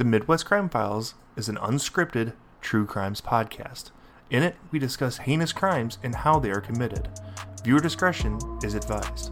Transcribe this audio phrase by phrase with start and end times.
[0.00, 3.90] The Midwest Crime Files is an unscripted true crimes podcast.
[4.30, 7.10] In it, we discuss heinous crimes and how they are committed.
[7.64, 9.30] Viewer discretion is advised.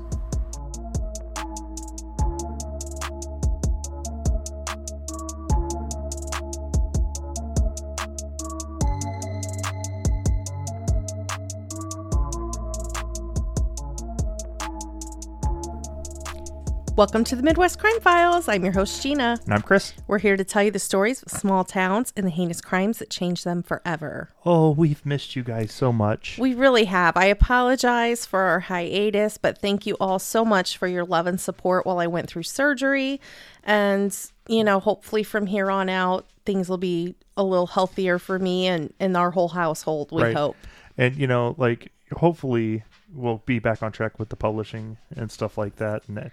[16.99, 18.49] Welcome to the Midwest Crime Files.
[18.49, 19.39] I'm your host, Gina.
[19.45, 19.95] And I'm Chris.
[20.09, 23.09] We're here to tell you the stories of small towns and the heinous crimes that
[23.09, 24.31] changed them forever.
[24.45, 26.39] Oh, we've missed you guys so much.
[26.39, 27.17] We really have.
[27.17, 31.41] I apologize for our hiatus, but thank you all so much for your love and
[31.41, 33.21] support while I went through surgery.
[33.63, 34.13] And,
[34.49, 38.67] you know, hopefully from here on out, things will be a little healthier for me
[38.67, 40.35] and, and our whole household, we Right.
[40.37, 40.57] hope.
[40.97, 42.83] And, you know, like, hopefully
[43.15, 46.03] we'll be back on track with the publishing and stuff like that.
[46.09, 46.33] And, that,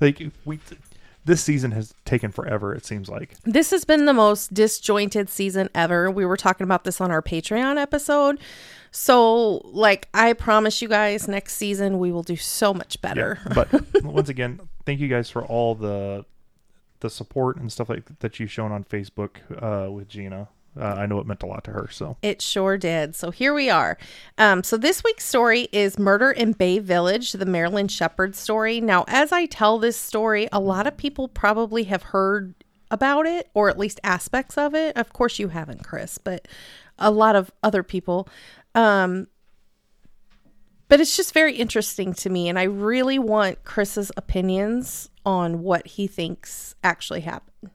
[0.00, 0.60] like, we.
[1.26, 3.36] This season has taken forever, it seems like.
[3.44, 6.10] This has been the most disjointed season ever.
[6.10, 8.38] We were talking about this on our Patreon episode.
[8.90, 13.38] So, like, I promise you guys, next season we will do so much better.
[13.54, 13.68] But
[14.04, 16.26] once again, thank you guys for all the
[17.00, 20.48] the support and stuff like that you've shown on Facebook uh, with Gina.
[20.78, 21.88] Uh, I know it meant a lot to her.
[21.90, 23.14] So It sure did.
[23.14, 23.96] So here we are.
[24.38, 28.80] Um, so this week's story is Murder in Bay Village, the Marilyn Sheppard story.
[28.80, 32.54] Now, as I tell this story, a lot of people probably have heard
[32.90, 34.96] about it or at least aspects of it.
[34.96, 36.46] Of course, you haven't, Chris, but
[36.98, 38.28] a lot of other people.
[38.74, 39.28] Um,
[40.88, 45.86] but it's just very interesting to me, and I really want Chris's opinions on what
[45.86, 47.70] he thinks actually happened.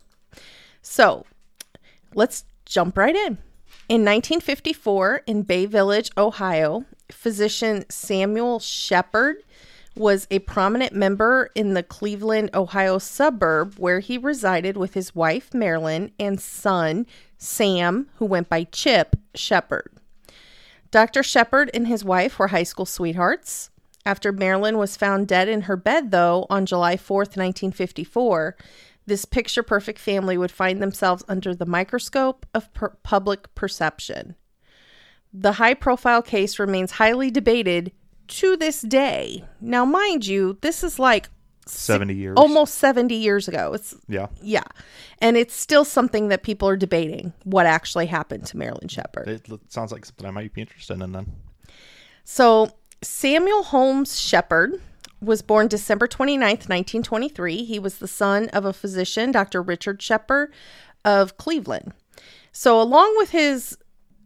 [0.82, 1.26] So
[2.14, 3.40] let's jump right in.
[3.90, 9.38] In 1954, in Bay Village, Ohio, physician Samuel Sheppard
[9.96, 15.54] was a prominent member in the Cleveland, Ohio suburb where he resided with his wife,
[15.54, 17.06] Marilyn, and son,
[17.38, 19.92] Sam, who went by Chip Sheppard.
[20.92, 21.22] Dr.
[21.24, 23.72] Sheppard and his wife were high school sweethearts.
[24.06, 28.56] After Marilyn was found dead in her bed, though, on July 4th, 1954,
[29.10, 34.36] this picture perfect family would find themselves under the microscope of per- public perception.
[35.34, 37.92] The high profile case remains highly debated
[38.30, 39.44] to this day.
[39.60, 41.30] Now, mind you, this is like
[41.68, 43.74] seventy years, almost 70 years ago.
[43.74, 44.64] It's Yeah, yeah.
[45.20, 49.28] And it's still something that people are debating what actually happened to Marilyn Sheppard.
[49.28, 51.12] it sounds like something I might be interested in.
[51.12, 51.32] Then
[52.24, 52.72] So,
[53.04, 54.82] Samuel Holmes Sheppard
[55.22, 57.64] was born December 29th, 1923.
[57.66, 59.62] He was the son of a physician, Dr.
[59.62, 60.54] Richard Sheppard
[61.06, 61.94] of Cleveland.
[62.52, 63.78] So, along with his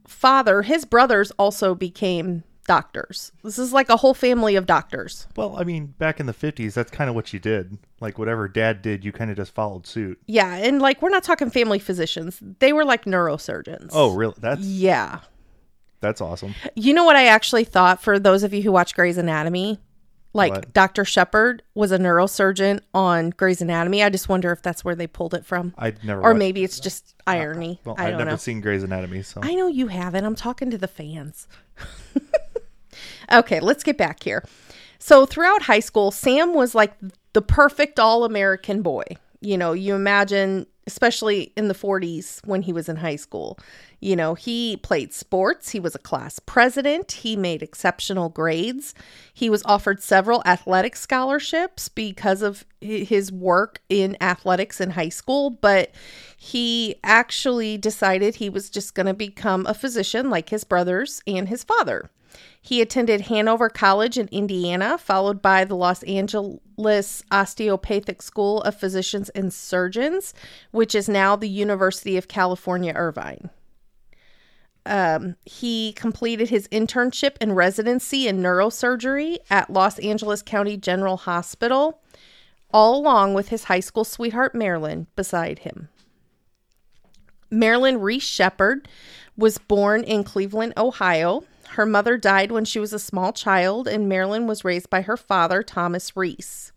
[0.07, 3.33] father, his brothers also became doctors.
[3.43, 5.27] This is like a whole family of doctors.
[5.35, 7.77] well, I mean, back in the fifties, that's kind of what you did.
[7.99, 10.19] Like whatever Dad did, you kind of just followed suit.
[10.27, 12.39] Yeah, and like we're not talking family physicians.
[12.59, 13.89] They were like neurosurgeons.
[13.91, 14.35] Oh, really?
[14.39, 15.19] That's Yeah.
[15.99, 16.55] that's awesome.
[16.75, 19.79] You know what I actually thought for those of you who watch Grey's Anatomy?
[20.35, 20.73] Like What?
[20.73, 21.05] Dr.
[21.05, 24.01] Shepherd was a neurosurgeon on Grey's Anatomy.
[24.03, 25.75] I just wonder if that's where they pulled it from.
[25.77, 26.21] I'd never.
[26.21, 27.79] Or watched- maybe it's just irony.
[27.85, 28.37] Uh, well, I I've don't never know.
[28.37, 30.25] seen Grey's Anatomy, so I know you haven't.
[30.25, 31.47] I'm talking to the fans.
[33.31, 34.43] okay, let's get back here.
[34.99, 36.93] So, throughout high school, Sam was like
[37.33, 39.03] the perfect all American boy.
[39.41, 43.57] You know, you imagine, especially in the 40s when he was in high school,
[43.99, 45.69] you know, he played sports.
[45.69, 47.11] He was a class president.
[47.11, 48.93] He made exceptional grades.
[49.33, 55.49] He was offered several athletic scholarships because of his work in athletics in high school,
[55.49, 55.91] but
[56.37, 61.47] he actually decided he was just going to become a physician like his brothers and
[61.47, 62.09] his father.
[62.61, 69.29] He attended Hanover College in Indiana, followed by the Los Angeles Osteopathic School of Physicians
[69.29, 70.33] and Surgeons,
[70.71, 73.49] which is now the University of California, Irvine.
[74.85, 82.01] Um, he completed his internship and residency in neurosurgery at Los Angeles County General Hospital,
[82.73, 85.89] all along with his high school sweetheart Marilyn beside him.
[87.49, 88.87] Marilyn Reese Sheppard
[89.37, 91.43] was born in Cleveland, Ohio.
[91.73, 95.17] Her mother died when she was a small child, and Marilyn was raised by her
[95.17, 96.71] father, Thomas Reese.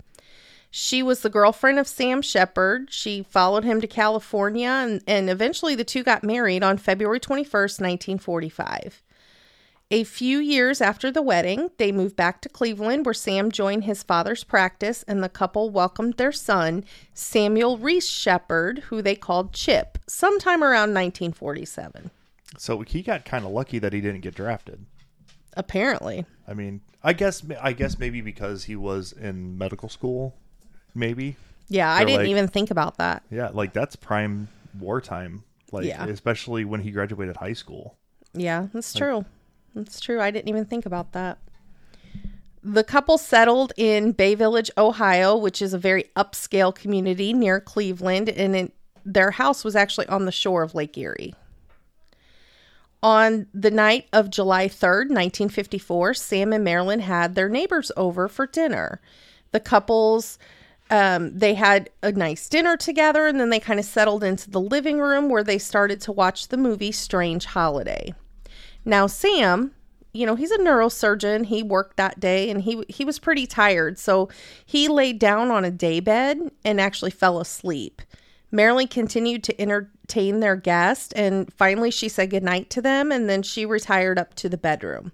[0.71, 2.91] She was the girlfriend of Sam Sheppard.
[2.91, 7.79] She followed him to California, and, and eventually the two got married on February 21st,
[7.79, 9.03] 1945.
[9.91, 14.03] A few years after the wedding, they moved back to Cleveland, where Sam joined his
[14.03, 19.99] father's practice, and the couple welcomed their son, Samuel Reese Sheppard, who they called Chip,
[20.09, 22.11] sometime around 1947.
[22.59, 24.85] So he got kind of lucky that he didn't get drafted.
[25.57, 26.27] Apparently.
[26.47, 30.35] I mean, I guess I guess maybe because he was in medical school,
[30.95, 31.37] maybe.
[31.69, 33.23] Yeah, I They're didn't like- even think about that.
[33.31, 34.49] Yeah, like that's prime
[34.79, 35.45] wartime.
[35.73, 36.07] Like Yeah.
[36.07, 37.97] especially when he graduated high school.
[38.35, 39.25] Yeah, that's true.
[39.75, 40.21] That's true.
[40.21, 41.39] I didn't even think about that.
[42.63, 48.29] The couple settled in Bay Village, Ohio, which is a very upscale community near Cleveland,
[48.29, 48.73] and it,
[49.05, 51.35] their house was actually on the shore of Lake Erie.
[53.03, 58.47] On the night of July 3rd, 1954, Sam and Marilyn had their neighbors over for
[58.47, 59.01] dinner.
[59.53, 60.39] The couples
[60.91, 64.61] um, they had a nice dinner together and then they kind of settled into the
[64.61, 68.15] living room where they started to watch the movie Strange Holiday.
[68.85, 69.73] Now, Sam,
[70.13, 71.47] you know, he's a neurosurgeon.
[71.47, 74.29] He worked that day and he he was pretty tired, so
[74.65, 78.01] he laid down on a daybed and actually fell asleep.
[78.53, 79.61] Marilyn continued to
[80.06, 84.35] entertain their guest and finally she said goodnight to them and then she retired up
[84.35, 85.12] to the bedroom.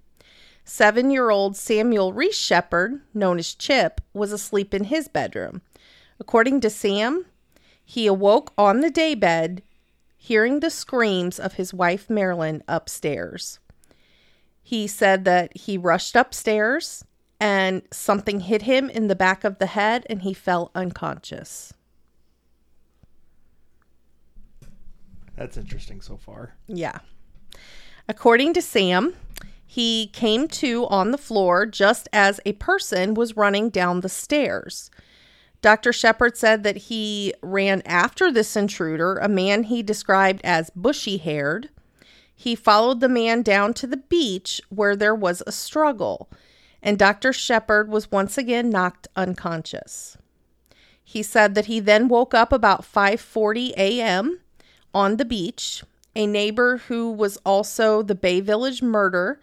[0.65, 5.63] Seven year old Samuel Reese Sheppard, known as Chip, was asleep in his bedroom.
[6.21, 7.25] According to Sam,
[7.85, 9.63] he awoke on the daybed
[10.17, 13.59] hearing the screams of his wife Marilyn upstairs.
[14.63, 17.05] He said that he rushed upstairs
[17.41, 21.73] and something hit him in the back of the head and he fell unconscious.
[25.37, 26.55] That's interesting so far.
[26.67, 26.99] Yeah.
[28.09, 29.15] According to Sam,
[29.65, 34.91] he came to on the floor just as a person was running down the stairs.
[35.63, 35.93] Dr.
[35.93, 41.71] Sheppard said that he ran after this intruder, a man he described as bushy haired.
[42.35, 46.29] He followed the man down to the beach where there was a struggle,
[46.83, 47.33] and Dr.
[47.33, 50.19] Sheppard was once again knocked unconscious.
[51.03, 54.41] He said that he then woke up about 5:40 a.m.
[54.95, 55.83] on the beach.
[56.15, 59.41] A neighbor who was also the Bay Village murder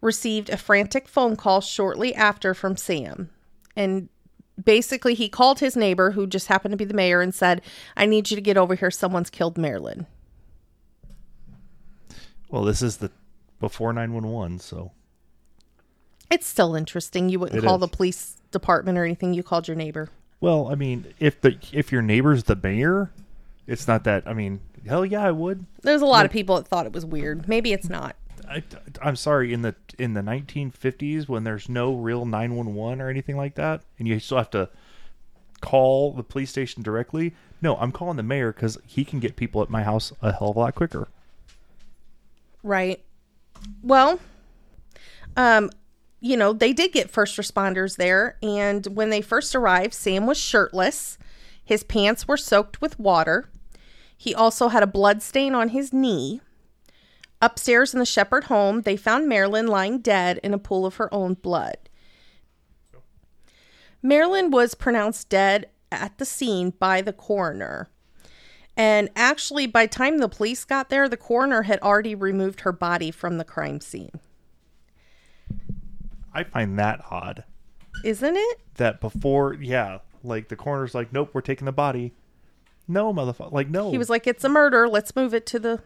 [0.00, 3.30] received a frantic phone call shortly after from Sam.
[3.76, 4.08] And
[4.62, 7.62] basically he called his neighbor who just happened to be the mayor and said,
[7.96, 8.90] "I need you to get over here.
[8.90, 10.06] Someone's killed Marilyn."
[12.48, 13.10] Well, this is the
[13.60, 14.92] before 911, so
[16.30, 17.28] It's still interesting.
[17.28, 17.80] You wouldn't It call is.
[17.80, 19.34] the police department or anything.
[19.34, 20.08] You called your neighbor.
[20.40, 23.10] well, I mean, if the if your neighbor's the mayor,
[23.66, 24.22] it's not that.
[24.26, 25.66] I mean, hell yeah, I would.
[25.82, 27.48] There's a lot of people that thought it was weird.
[27.48, 28.16] Maybe it's not.
[28.48, 28.62] I,
[29.02, 33.56] I'm sorry in the in the 1950s when there's no real 911 or anything like
[33.56, 34.70] that, and you still have to
[35.60, 37.34] call the police station directly.
[37.60, 40.50] No, I'm calling the mayor because he can get people at my house a hell
[40.50, 41.08] of a lot quicker.
[42.62, 43.02] Right.
[43.82, 44.20] Well,
[45.36, 45.70] um,
[46.20, 50.38] you know, they did get first responders there, and when they first arrived, Sam was
[50.38, 51.18] shirtless.
[51.64, 53.48] His pants were soaked with water.
[54.20, 56.40] He also had a blood stain on his knee.
[57.40, 61.12] Upstairs in the Sheppard home, they found Marilyn lying dead in a pool of her
[61.14, 61.76] own blood.
[64.02, 67.88] Marilyn was pronounced dead at the scene by the coroner.
[68.76, 72.72] And actually, by the time the police got there, the coroner had already removed her
[72.72, 74.20] body from the crime scene.
[76.34, 77.44] I find that odd.
[78.04, 78.60] Isn't it?
[78.74, 82.14] That before, yeah, like the coroner's like, nope, we're taking the body.
[82.88, 83.52] No, motherfucker.
[83.52, 83.90] Like, no.
[83.90, 84.88] He was like, it's a murder.
[84.88, 85.80] Let's move it to the.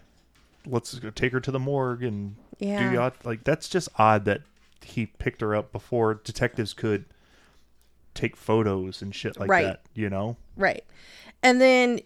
[0.64, 2.88] let's go take her to the morgue and Yeah.
[2.88, 3.16] do yacht.
[3.24, 4.42] Like, that's just odd that
[4.84, 7.04] he picked her up before detectives could
[8.14, 9.64] take photos and shit like Right.
[9.64, 9.80] that.
[9.94, 10.36] You know?
[10.56, 10.84] Right.
[11.42, 11.98] And then,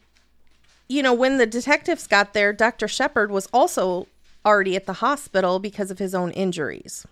[0.89, 2.89] you know, when the detectives got there, Dr.
[2.89, 4.07] Sheppard was also
[4.47, 7.07] already at the hospital because of his own injuries.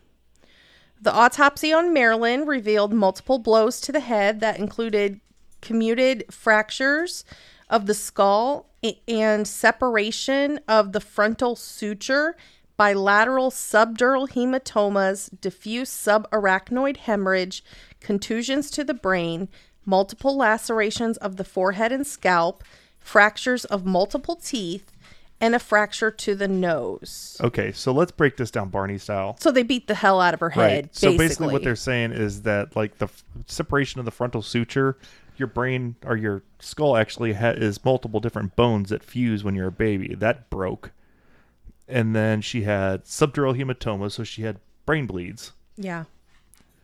[1.02, 5.20] The autopsy on Marilyn revealed multiple blows to the head that included
[5.60, 7.24] comminuted fractures
[7.68, 8.66] of the skull
[9.08, 12.36] and separation of the frontal suture,
[12.76, 17.64] bilateral subdural hematomas, diffuse subarachnoid hemorrhage,
[18.00, 19.48] contusions to the brain,
[19.86, 22.62] multiple lacerations of the forehead and scalp,
[22.98, 24.90] fractures of multiple teeth,
[25.40, 27.36] and a fracture to the nose.
[27.42, 29.36] Okay, so let's break this down Barney style.
[29.40, 30.84] So they beat the hell out of her head.
[30.84, 30.94] Right.
[30.94, 34.42] So basically, basically, what they're saying is that like the f- separation of the frontal
[34.42, 34.96] suture,
[35.36, 39.68] your brain or your skull actually ha- is multiple different bones that fuse when you're
[39.68, 40.14] a baby.
[40.14, 40.92] That broke,
[41.88, 46.04] and then she had subdural hematoma, so she had brain bleeds yeah,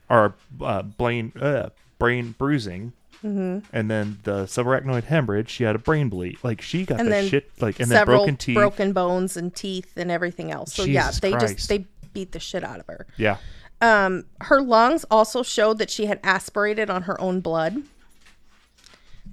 [0.09, 2.92] or uh, brain uh, brain bruising.
[3.25, 3.66] Mm-hmm.
[3.76, 6.38] And then the subarachnoid hemorrhage, she had a brain bleed.
[6.42, 7.50] Like she got And the shit.
[7.61, 8.54] Like and then broken teeth.
[8.54, 10.73] broken bones and teeth and everything else.
[10.73, 11.57] So yeah, they Christ.
[11.57, 13.07] just they beat the shit out of her.
[13.19, 13.37] Yeah.
[13.83, 17.83] Um, her lungs also showed that she had aspirated on her own blood,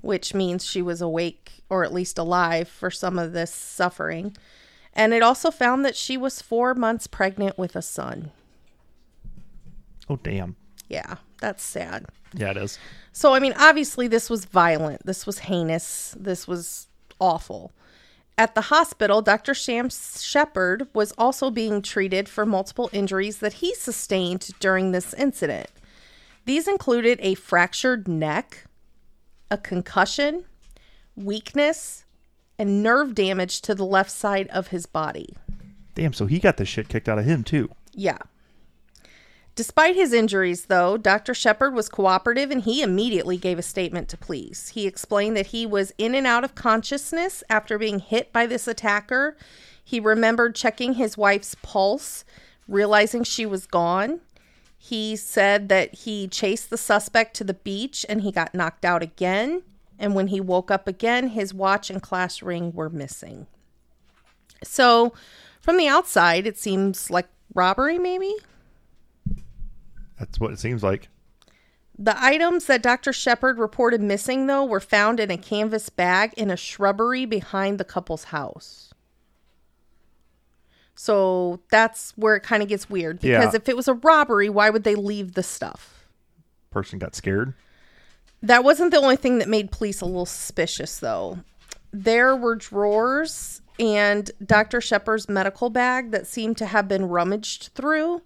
[0.01, 4.35] which means she was awake or at least alive for some of this suffering.
[4.93, 8.31] And it also found that she was four months pregnant with a son.
[10.09, 10.55] Oh damn.
[10.89, 12.05] Yeah, that's sad.
[12.33, 12.79] Yeah, it is.
[13.11, 15.05] So, I mean, obviously, this was violent.
[15.05, 16.15] This was heinous.
[16.19, 16.87] This was
[17.19, 17.71] awful.
[18.37, 19.55] At the hospital, Dr.
[19.55, 25.69] Sam Sheppard was also being treated for multiple injuries that he sustained during this incident.
[26.45, 28.66] These included a fractured neck,
[29.49, 30.45] a concussion,
[31.15, 32.05] weakness,
[32.59, 35.35] and nerve damage to the left side of his body.
[35.95, 37.69] Damn, so he got the shit kicked out of him too.
[37.93, 38.19] Yeah.
[39.55, 41.33] Despite his injuries, though, Dr.
[41.33, 44.69] Sheppard was cooperative and he immediately gave a statement to police.
[44.69, 48.67] He explained that he was in and out of consciousness after being hit by this
[48.67, 49.35] attacker.
[49.83, 52.23] He remembered checking his wife's pulse,
[52.67, 54.19] realizing she was gone.
[54.87, 59.03] He said that he chased the suspect to the beach and he got knocked out
[59.03, 59.63] again.
[59.99, 63.47] And when he woke up again, his watch and class ring were missing.
[64.63, 65.13] So,
[65.59, 68.33] from the outside, it seems like robbery, maybe?
[70.17, 71.09] That's what it seems like.
[71.99, 73.11] The items that Dr.
[73.11, 77.83] Sheppard reported missing, though, were found in a canvas bag in a shrubbery behind the
[77.83, 78.93] couple's house.
[80.99, 83.55] So that's where it kind of gets weird because Yeah.
[83.55, 86.07] if it was a robbery, why would they leave the stuff?
[86.71, 87.53] Person got scared.
[88.41, 91.39] That wasn't the only thing that made police a little suspicious, though.
[91.93, 94.81] There were drawers and Dr.
[94.81, 98.23] Sheppard's medical bag that seemed to have been rummaged through,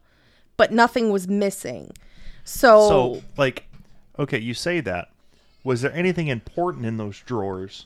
[0.56, 1.92] but nothing was missing.
[2.46, 3.68] So, So, like,
[4.18, 5.10] okay, you say that.
[5.64, 7.86] Was there anything important in those drawers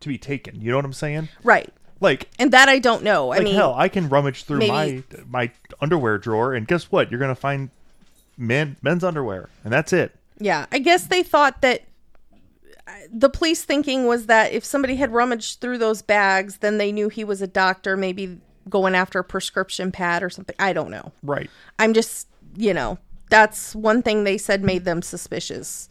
[0.00, 0.60] to be taken?
[0.60, 1.28] You know what I'm saying?
[1.42, 1.72] right.
[2.00, 3.30] Like, And that I don't know.
[3.32, 5.50] I like mean, hell, I can rummage through maybe- my my
[5.80, 7.10] underwear drawer, and guess what?
[7.10, 7.70] You're gonna find
[8.36, 10.14] men men's underwear, and that's it.
[10.38, 11.82] Yeah, I guess they thought that
[12.86, 16.92] uh, the police thinking was that if somebody had rummaged through those bags, then they
[16.92, 18.38] knew he was a doctor, maybe
[18.68, 20.56] going after a prescription pad or something.
[20.58, 21.12] I don't know.
[21.22, 21.48] Right.
[21.78, 22.98] I'm just, you know,
[23.30, 25.88] that's one thing they said made them suspicious.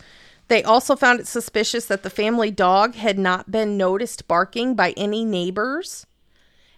[0.47, 4.91] They also found it suspicious that the family dog had not been noticed barking by
[4.95, 6.05] any neighbors.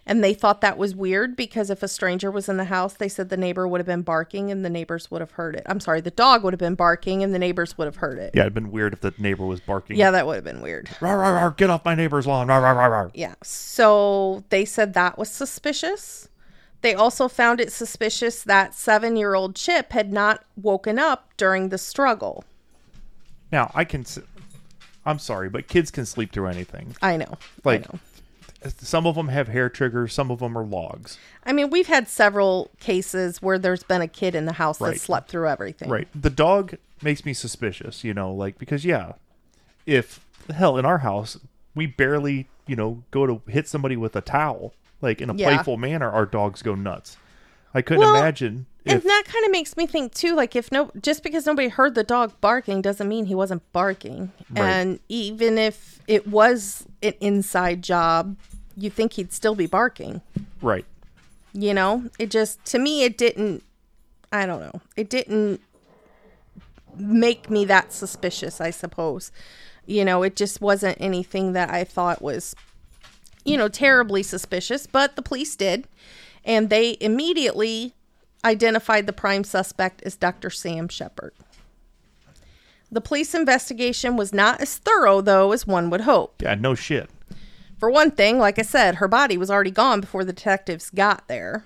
[0.08, 3.10] And they thought that was weird because if a stranger was in the house, they
[3.10, 5.64] said the neighbor would have been barking and the neighbors would have heard it.
[5.66, 8.30] I'm sorry, the dog would have been barking and the neighbors would have heard it.
[8.34, 9.98] Yeah, it'd been weird if the neighbor was barking.
[9.98, 10.86] Yeah, that would have been weird.
[10.86, 12.46] Rawr, rawr, rawr, get off my neighbor's lawn.
[12.46, 13.10] Rawr, rawr, rawr, rawr.
[13.12, 13.34] Yeah.
[13.42, 16.30] So they said that was suspicious.
[16.80, 21.68] They also found it suspicious that seven year old Chip had not woken up during
[21.68, 22.44] the struggle.
[23.52, 24.02] Now I can.
[24.02, 24.18] s-
[25.06, 26.94] I'm sorry, but kids can sleep through anything.
[27.00, 27.38] I know.
[27.64, 27.92] Like, I
[28.64, 28.70] know.
[28.78, 31.16] some of them have hair triggers, some of them are logs.
[31.46, 35.00] I mean, we've had several cases where there's been a kid in the house that
[35.00, 35.88] slept through everything.
[35.88, 36.08] Right.
[36.14, 39.12] The dog makes me suspicious, you know, like because yeah,
[39.86, 40.20] if
[40.54, 41.38] hell in our house
[41.74, 45.54] we barely, you know, go to hit somebody with a towel, like in a Yeah.
[45.54, 47.16] playful manner, our dogs go nuts.
[47.72, 50.72] I couldn't Well, imagine And if that kind of makes me think too, like if
[50.72, 54.32] no, just because nobody heard the dog barking doesn't mean he wasn't barking.
[54.50, 54.64] Right.
[54.64, 58.36] And even if it was an inside job,
[58.76, 60.22] you think he'd still be barking.
[60.62, 60.84] right.
[61.52, 63.64] You know, it just to me it didn't.
[64.30, 64.80] I don't know.
[64.96, 65.60] It didn't
[66.96, 68.60] make me that suspicious.
[68.60, 69.32] I suppose.
[69.86, 72.54] You know, it just wasn't anything that I thought was,
[73.44, 74.86] you know, terribly suspicious.
[74.86, 75.88] But the police did,
[76.44, 77.94] and they immediately
[78.44, 80.50] identified the prime suspect as Dr.
[80.50, 81.34] Sam Sheppard.
[82.90, 86.42] The police investigation was not as thorough, though, as one would hope.
[86.42, 87.10] Yeah, no shit.
[87.78, 91.28] For one thing, like I said, her body was already gone before the detectives got
[91.28, 91.64] there.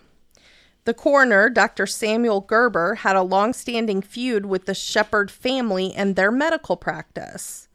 [0.84, 1.86] The coroner, Dr.
[1.86, 7.68] Samuel Gerber, had a long standing feud with the Sheppard family and their medical practice.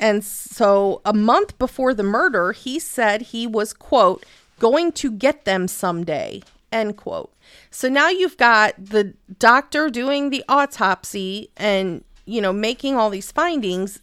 [0.00, 4.24] And so, a month before the murder, he said he was, quote,
[4.58, 7.32] going to get them someday, end quote.
[7.70, 13.30] So now you've got the doctor doing the autopsy and, you know, making all these
[13.32, 14.00] findings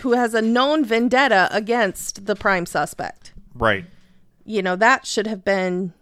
[0.00, 3.32] who has a known vendetta against the prime suspect.
[3.54, 3.84] Right.
[4.44, 5.92] You know, that should have been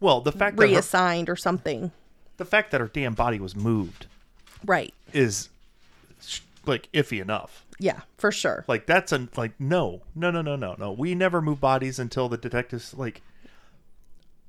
[0.00, 1.92] Well, the fact that her, reassigned or something.
[2.38, 4.06] the fact that her damn body was moved
[4.64, 4.94] Right.
[5.12, 5.50] is
[6.66, 7.64] like iffy enough.
[7.78, 8.64] Yeah, for sure.
[8.68, 10.92] Like that's a like no no no no no no.
[10.92, 13.20] We never move bodies until the detectives like.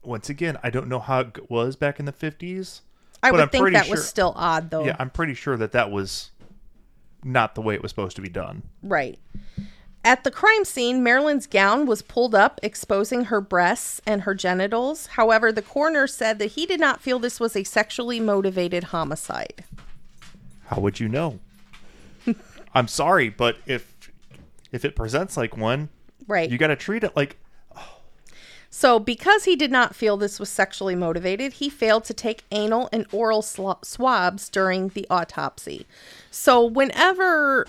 [0.08, 2.82] Once again, I don't know how it was back in the fifties.
[3.24, 4.86] I but would I'm think that sure- was still odd, though.
[4.86, 6.32] Yeah, I'm pretty sure that that was
[7.24, 8.62] not the way it was supposed to be done.
[8.84, 9.18] Right.
[10.04, 15.08] At the crime scene, Marilyn's gown was pulled up, exposing her breasts and her genitals.
[15.08, 19.64] However, the coroner said that he did not feel this was a sexually motivated homicide.
[20.68, 21.40] How would you know?
[22.76, 23.94] I'm sorry, but if
[24.72, 25.90] if it presents like one,
[26.28, 26.50] Right.
[26.52, 27.38] you got to treat it like
[28.78, 32.90] So, because he did not feel this was sexually motivated, he failed to take anal
[32.92, 35.88] and oral swa- swabs during the autopsy.
[36.30, 37.68] So, whenever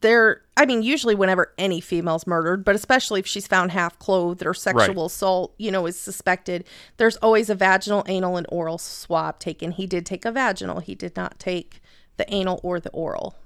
[0.00, 4.46] there I mean usually whenever any female's murdered, but especially if she's found half clothed
[4.46, 6.64] or sexual assault, you know, is suspected,
[6.96, 9.72] there's always a vaginal, anal and oral swab taken.
[9.72, 10.80] He did take a vaginal.
[10.80, 11.82] He did not take
[12.16, 13.36] the anal or the oral.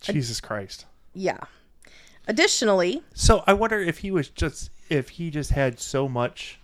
[0.00, 0.86] Jesus Christ.
[1.12, 1.40] Yeah.
[2.28, 6.58] Additionally, So I wonder if he was just if he just had so much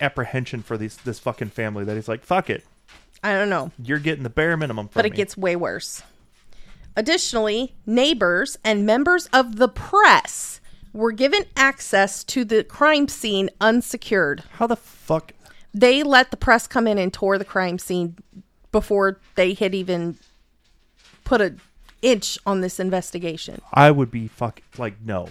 [0.00, 2.64] apprehension for these this fucking family that he's like, fuck it.
[3.22, 5.16] I don't know, You're getting the bare minimum from but it me.
[5.16, 6.02] gets way worse.
[6.94, 10.60] Additionally, neighbors and members of the press
[10.92, 14.44] were given access to the crime scene unsecured.
[14.52, 15.32] How the fuck
[15.74, 18.16] They let the press come in and tour the crime scene
[18.72, 20.18] before they had even
[21.24, 21.54] put a
[22.02, 23.60] inch on this investigation.
[23.72, 25.28] I would be fuck like no.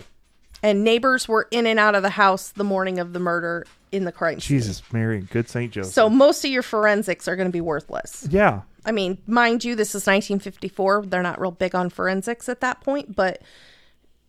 [0.63, 4.05] And neighbors were in and out of the house the morning of the murder in
[4.05, 4.57] the crime scene.
[4.57, 5.93] Jesus, Mary and good Saint Joseph.
[5.93, 8.27] So most of your forensics are going to be worthless.
[8.29, 8.61] yeah.
[8.87, 11.05] I mean, mind you, this is 1954.
[11.07, 13.41] They're not real big on forensics at that point, but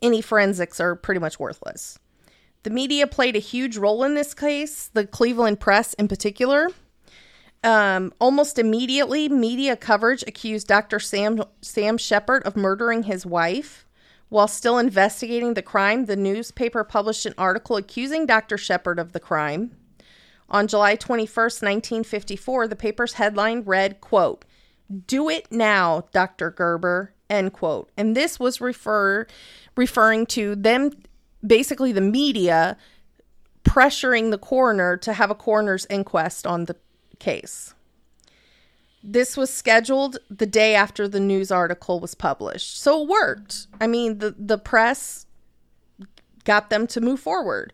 [0.01, 1.99] any forensics are pretty much worthless.
[2.63, 6.69] The media played a huge role in this case, the Cleveland Press in particular.
[7.67, 11.01] Um, almost immediately, media coverage accused Dr.
[11.01, 13.85] Sam, Sam Sheppard of murdering his wife.
[14.29, 18.57] While still investigating the crime, the newspaper published an article accusing Dr.
[18.57, 19.73] Sheppard of the crime.
[20.49, 24.45] On July 21st, 1954, the paper's headline read, quote,
[25.09, 26.53] Do it now, Dr.
[26.53, 27.91] Gerber, end quote.
[27.97, 29.27] And this was refer
[29.77, 30.93] referring to them
[31.45, 32.77] basically the media
[33.65, 36.77] pressuring the coroner to have a coroner's inquest on the
[37.19, 37.75] case.
[39.03, 42.81] This was scheduled the day after the news article was published.
[42.81, 43.69] So it worked.
[43.81, 45.27] I mean, the, the press
[46.45, 47.73] got them to move forward.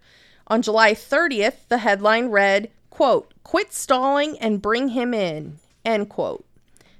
[0.48, 6.44] On July 30th, the headline read, quote, quit stalling and bring him in, end quote.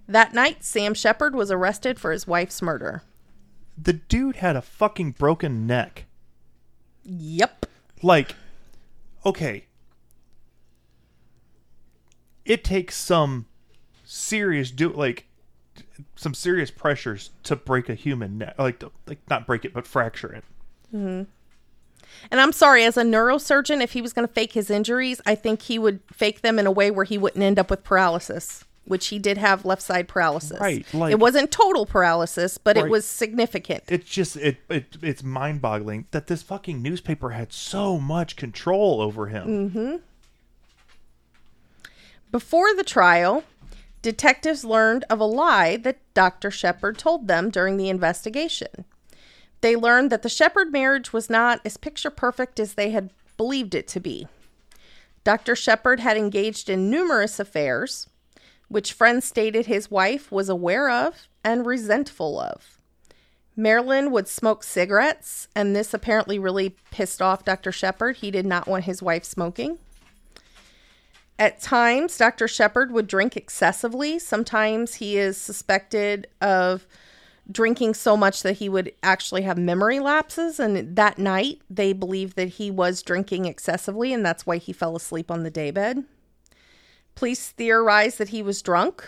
[0.08, 3.02] That night, Sam Sheppard was arrested for his wife's murder.
[3.76, 6.06] The dude had a fucking broken neck.
[7.04, 7.66] Yep.
[8.02, 8.34] Like,
[9.24, 9.66] okay.
[12.44, 13.46] It takes some
[14.04, 15.26] serious do like
[16.16, 18.54] some serious pressures to break a human neck.
[18.58, 20.44] Like, to, like not break it, but fracture it.
[20.94, 21.22] Mm-hmm.
[22.30, 25.34] And I'm sorry, as a neurosurgeon, if he was going to fake his injuries, I
[25.34, 28.64] think he would fake them in a way where he wouldn't end up with paralysis,
[28.84, 30.60] which he did have left side paralysis.
[30.60, 33.84] Right, like- it wasn't total paralysis, but it was significant.
[33.88, 39.00] It's just it, it it's mind boggling that this fucking newspaper had so much control
[39.00, 39.70] over him.
[39.70, 39.96] Mm-hmm.
[42.32, 43.44] Before the trial,
[44.00, 46.50] detectives learned of a lie that Dr.
[46.50, 48.86] Sheppard told them during the investigation.
[49.60, 53.74] They learned that the Sheppard marriage was not as picture perfect as they had believed
[53.74, 54.26] it to be.
[55.24, 55.54] Dr.
[55.54, 58.08] Sheppard had engaged in numerous affairs,
[58.68, 62.78] which friends stated his wife was aware of and resentful of.
[63.54, 67.70] Marilyn would smoke cigarettes, and this apparently really pissed off Dr.
[67.70, 68.16] Sheppard.
[68.16, 69.78] He did not want his wife smoking.
[71.38, 72.46] At times, Dr.
[72.46, 74.18] Sheppard would drink excessively.
[74.18, 76.86] Sometimes he is suspected of
[77.50, 80.60] drinking so much that he would actually have memory lapses.
[80.60, 84.94] And that night, they believe that he was drinking excessively, and that's why he fell
[84.94, 86.04] asleep on the daybed.
[87.14, 89.04] Police theorized that he was drunk,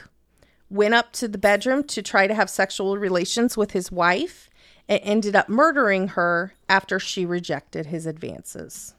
[0.69, 4.51] went up to the bedroom to try to have sexual relations with his wife,
[4.89, 8.95] and ended up murdering her after she rejected his advances.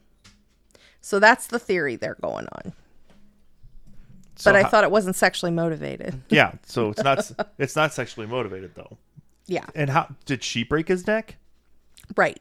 [1.02, 2.74] So that's the theory they're going on
[4.36, 6.22] So but I ho- thought it wasn't sexually motivated.
[6.30, 8.98] yeah, so it's not it's not sexually motivated though.
[9.48, 11.36] Yeah, And how did she break his neck?
[12.16, 12.40] right.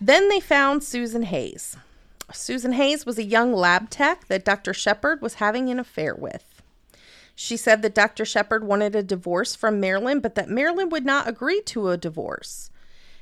[0.00, 1.76] Then they found Susan Hayes.
[2.32, 4.74] Susan Hayes was a young lab tech that Dr.
[4.74, 6.62] Sheppard was having an affair with.
[7.34, 8.24] She said that Dr.
[8.24, 12.70] Sheppard wanted a divorce from Marilyn, but that Marilyn would not agree to a divorce.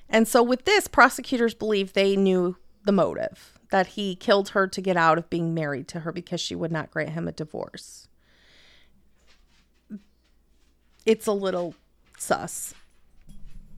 [0.08, 4.81] And so, with this, prosecutors believe they knew the motive that he killed her to
[4.81, 8.09] get out of being married to her because she would not grant him a divorce.
[11.07, 11.74] It's a little
[12.18, 12.74] sus.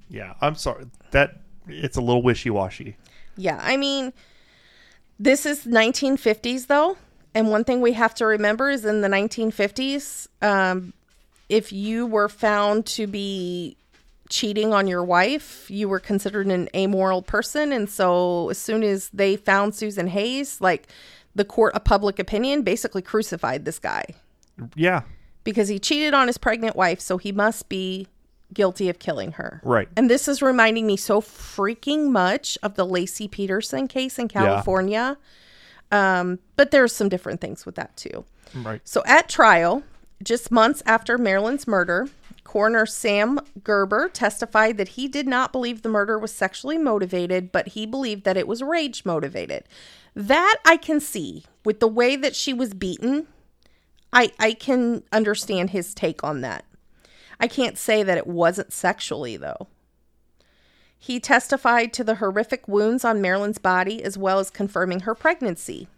[0.09, 0.87] Yeah, I'm sorry.
[1.11, 2.97] That it's a little wishy washy.
[3.37, 4.13] Yeah, I mean,
[5.19, 6.97] this is 1950s though,
[7.35, 10.93] and one thing we have to remember is in the 1950s, um,
[11.49, 13.77] if you were found to be
[14.29, 19.09] cheating on your wife, you were considered an amoral person, and so as soon as
[19.11, 20.89] they found Susan Hayes, like
[21.35, 24.05] the court of public opinion basically crucified this guy
[24.75, 25.03] Yeah,
[25.45, 28.09] because he cheated on his pregnant wife, so he must be
[28.55, 29.61] guilty of killing her.
[29.65, 29.89] right.
[29.97, 35.19] And this is reminding me so freaking much of the Laci Peterson case in California.
[35.93, 38.25] Um, but there's some different things with that too.
[38.55, 38.81] Right.
[38.85, 39.83] So at trial,
[40.23, 42.09] just months after Marilyn's murder,
[42.57, 47.69] coroner Sam Gerber testified that he did not believe the murder was sexually motivated, but
[47.69, 49.65] he believed that it was rage motivated.
[50.15, 53.27] That I can see with the way that she was beaten.
[54.11, 56.65] I I can understand his take on that.
[57.39, 59.69] I can't say that it wasn't sexually though.
[60.99, 65.89] He testified to the horrific wounds on Marilyn's body as well as confirming her pregnancy.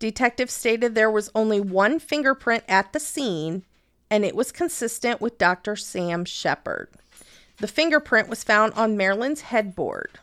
[0.00, 3.62] Detectives stated there was only one fingerprint at the scene
[4.10, 5.76] and it was consistent with Dr.
[5.76, 6.88] Sam Sheppard.
[7.58, 10.18] The fingerprint was found on Marilyn's headboard.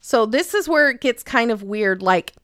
[0.00, 2.34] So this is where it gets kind of weird like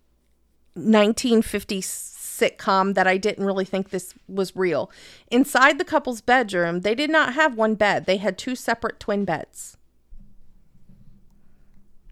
[0.77, 4.91] 1950s sitcom that I didn't really think this was real.
[5.31, 8.07] Inside the couple's bedroom, they did not have one bed.
[8.07, 9.77] They had two separate twin beds.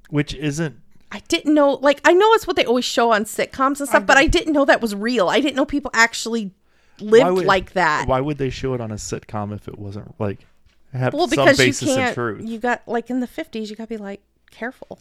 [0.09, 0.77] Which isn't
[1.13, 4.07] I didn't know like I know it's what they always show on sitcoms and stuff,
[4.07, 5.29] but I didn't know that was real.
[5.29, 6.53] I didn't know people actually
[7.01, 8.07] lived would- like that.
[8.09, 10.47] Why would they show it on a sitcom if it wasn't like
[10.93, 12.49] have well, some because you basis in truth?
[12.49, 14.99] you got like in the 50s, you got to be like careful.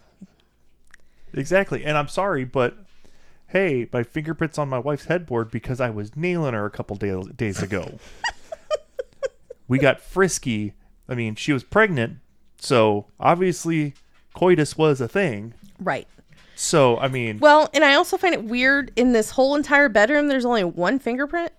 [1.33, 1.83] Exactly.
[1.83, 2.77] And I'm sorry, but
[3.47, 7.27] hey, my fingerprints on my wife's headboard because I was nailing her a couple days
[7.35, 7.99] days ago.
[9.67, 10.73] we got frisky.
[11.07, 12.17] I mean, she was pregnant,
[12.59, 13.93] so obviously
[14.33, 15.53] coitus was a thing.
[15.79, 16.07] Right.
[16.55, 20.27] So, I mean, Well, and I also find it weird in this whole entire bedroom
[20.27, 21.53] there's only one fingerprint.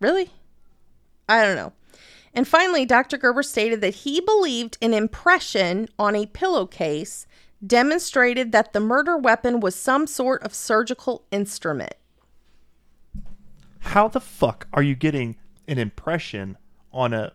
[0.00, 0.30] Really?
[1.28, 1.72] I don't know.
[2.34, 3.16] And finally, Dr.
[3.16, 7.26] Gerber stated that he believed an impression on a pillowcase
[7.66, 11.94] demonstrated that the murder weapon was some sort of surgical instrument.
[13.80, 16.58] How the fuck are you getting an impression
[16.92, 17.32] on a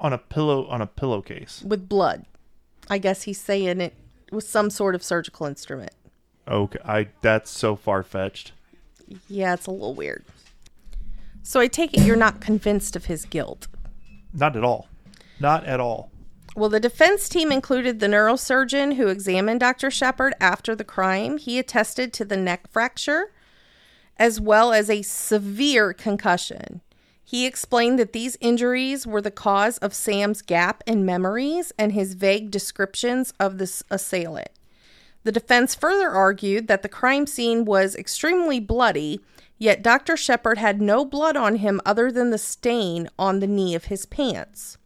[0.00, 1.62] on a pillow on a pillowcase?
[1.64, 2.24] with blood.
[2.88, 3.94] I guess he's saying it
[4.32, 5.92] was some sort of surgical instrument.
[6.48, 8.52] Okay, I that's so far fetched.
[9.28, 10.24] Yeah, it's a little weird.
[11.42, 13.68] So I take it you're not convinced of his guilt.
[14.32, 14.88] Not at all.
[15.38, 16.10] Not at all.
[16.56, 19.90] Well, the defense team included the neurosurgeon who examined Dr.
[19.90, 21.38] Sheppard after the crime.
[21.38, 23.32] He attested to the neck fracture
[24.20, 26.82] as well as a severe concussion.
[27.24, 32.14] He explained that these injuries were the cause of Sam's gap in memories and his
[32.14, 34.50] vague descriptions of this assailant.
[35.22, 39.20] The defense further argued that the crime scene was extremely bloody,
[39.60, 40.16] yet Dr.
[40.16, 44.06] Sheppard had no blood on him other than the stain on the knee of his
[44.06, 44.78] pants.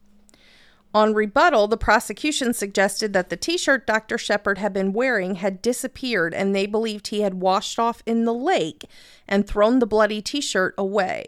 [0.93, 4.19] On rebuttal, the prosecution suggested that the t shirt Dr.
[4.19, 8.35] Sheppard had been wearing had disappeared and they believed he had washed off in the
[8.35, 8.85] lake
[9.27, 11.27] and thrown the bloody t shirt away.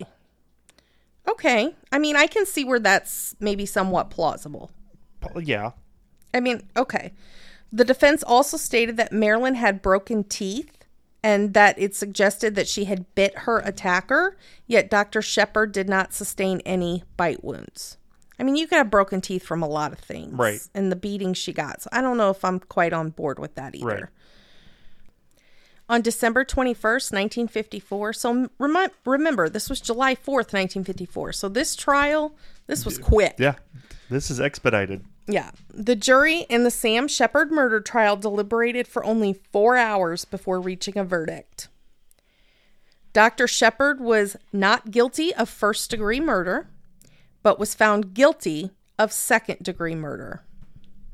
[1.28, 4.70] Okay, I mean, I can see where that's maybe somewhat plausible.
[5.40, 5.72] Yeah.
[6.32, 7.12] I mean, okay.
[7.72, 10.75] The defense also stated that Marilyn had broken teeth
[11.22, 15.22] and that it suggested that she had bit her attacker, yet Dr.
[15.22, 17.96] Sheppard did not sustain any bite wounds.
[18.38, 20.34] I mean, you can have broken teeth from a lot of things.
[20.34, 20.60] Right.
[20.74, 21.82] And the beating she got.
[21.82, 23.86] So I don't know if I'm quite on board with that either.
[23.86, 24.04] Right.
[25.88, 31.32] On December 21st, 1954, so remi- remember, this was July 4th, 1954.
[31.32, 32.34] So this trial,
[32.66, 33.36] this was quick.
[33.38, 33.54] Yeah.
[34.10, 35.04] This is expedited.
[35.28, 35.50] Yeah.
[35.72, 40.96] The jury in the Sam Sheppard murder trial deliberated for only four hours before reaching
[40.96, 41.68] a verdict.
[43.12, 43.46] Dr.
[43.46, 46.68] Sheppard was not guilty of first degree murder,
[47.42, 50.42] but was found guilty of second degree murder.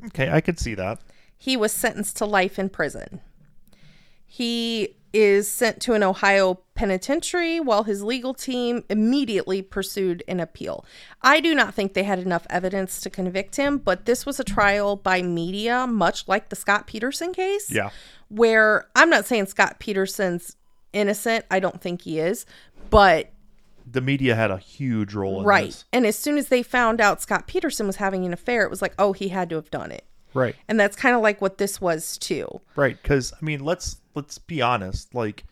[0.07, 1.01] Okay, I could see that.
[1.37, 3.21] He was sentenced to life in prison.
[4.35, 10.87] He is sent to an Ohio penitentiary while his legal team immediately pursued an appeal.
[11.21, 14.45] I do not think they had enough evidence to convict him, but this was a
[14.45, 17.71] trial by media, much like the Scott Peterson case.
[17.71, 17.91] Yeah.
[18.29, 20.57] Where I'm not saying Scott Peterson's
[20.95, 22.47] innocent, I don't think he is,
[22.89, 23.33] but
[23.87, 25.67] The media had a huge role in right.
[25.67, 25.85] this.
[25.93, 28.81] And as soon as they found out Scott Peterson was having an affair, it was
[28.81, 30.07] like, oh, he had to have done it.
[30.35, 30.57] Right.
[30.69, 32.63] And that's kind of like what this was too.
[32.77, 35.15] Right, because I mean, let's let's be honest.
[35.15, 35.45] Like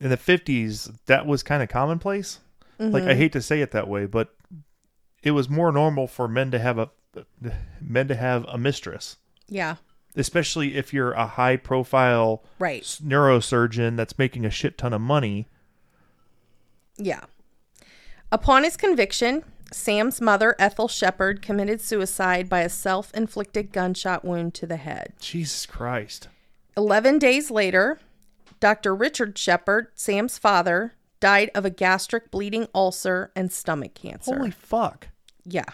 [0.00, 2.40] in the fifties, that was kind of commonplace.
[2.78, 3.10] Like Mm-hmm.
[3.10, 4.34] I hate to say it that way, but
[5.22, 6.88] it was more normal for men to have a
[7.80, 9.16] men to have a mistress,
[9.48, 9.76] Yeah.
[10.16, 12.82] especially if you're a high profile Right.
[13.04, 15.46] neurosurgeon that's making a shit ton of money.
[16.96, 17.24] Yeah.
[18.32, 24.54] Upon his conviction, Sam's mother, Ethel Sheppard, committed suicide by a self inflicted gunshot wound
[24.54, 25.12] to the head.
[25.20, 26.28] Jesus Christ!
[26.76, 27.98] 11 days later,
[28.60, 28.94] Dr.
[28.94, 34.36] Richard Sheppard, Sam's father, died of a gastric bleeding ulcer and stomach cancer.
[34.36, 35.08] Holy fuck!
[35.44, 35.64] Yeah.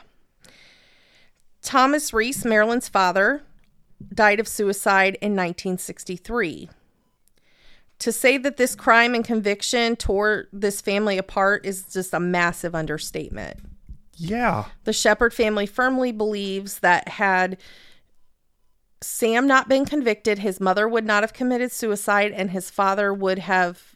[1.62, 3.42] Thomas Reese, Marilyn's father,
[4.14, 6.68] died of suicide in 1963.
[8.00, 12.74] To say that this crime and conviction tore this family apart is just a massive
[12.74, 13.58] understatement.
[14.16, 14.66] Yeah.
[14.84, 17.58] The Sheppard family firmly believes that had
[19.02, 23.38] Sam not been convicted, his mother would not have committed suicide and his father would
[23.40, 23.94] have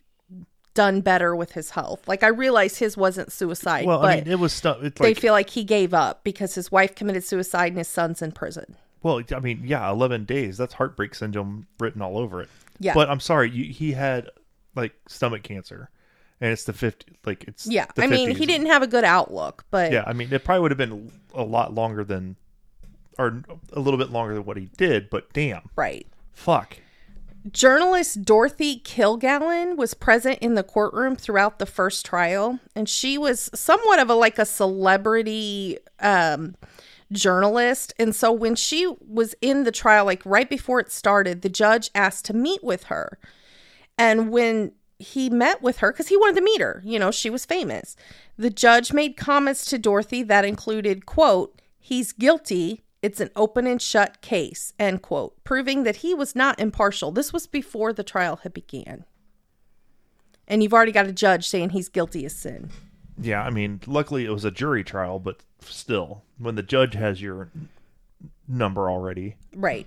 [0.74, 2.06] done better with his health.
[2.06, 4.82] Like I realize his wasn't suicide, Well, I mean, it was stuff.
[4.82, 8.22] It's they feel like he gave up because his wife committed suicide and his son's
[8.22, 8.76] in prison.
[9.02, 10.56] well, I mean, yeah, eleven days.
[10.58, 12.48] That's heartbreak syndrome written all over it.
[12.78, 12.94] Yeah.
[12.94, 14.30] But I'm sorry, you, he had
[14.76, 15.90] like stomach cancer,
[16.40, 17.16] and it's the fifty.
[17.26, 17.86] Like it's Yeah.
[17.98, 18.36] I mean, 50s.
[18.36, 21.10] he didn't have a good outlook, but Yeah, I mean, it probably would have been
[21.34, 22.36] a lot longer than,
[23.20, 25.10] or a little bit longer than what he did.
[25.10, 26.06] But damn, right.
[26.32, 26.78] fuck.
[27.50, 33.48] Journalist Dorothy Kilgallen was present in the courtroom throughout the first trial, and she was
[33.54, 36.54] somewhat of a like a celebrity um,
[37.12, 37.94] journalist.
[37.98, 41.90] And so when she was in the trial, like right before it started, the judge
[41.94, 43.18] asked to meet with her.
[43.96, 47.30] And when he met with her, because he wanted to meet her, you know, she
[47.30, 47.96] was famous,
[48.36, 52.82] the judge made comments to Dorothy that included, quote, he's guilty.
[53.02, 57.10] It's an open and shut case, end quote, proving that he was not impartial.
[57.10, 59.04] This was before the trial had began.
[60.46, 62.70] And you've already got a judge saying he's guilty of sin.
[63.18, 67.22] Yeah, I mean, luckily it was a jury trial, but still, when the judge has
[67.22, 67.50] your
[68.48, 69.86] number already, Right.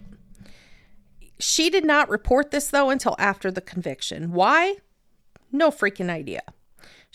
[1.40, 4.32] She did not report this, though, until after the conviction.
[4.32, 4.76] Why?
[5.52, 6.42] No freaking idea.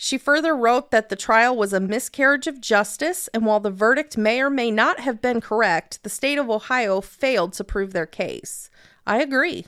[0.01, 4.17] She further wrote that the trial was a miscarriage of justice, and while the verdict
[4.17, 8.05] may or may not have been correct, the state of Ohio failed to prove their
[8.05, 8.69] case.
[9.05, 9.65] I agree.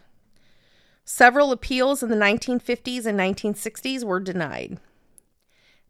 [1.03, 4.79] Several appeals in the 1950s and 1960s were denied.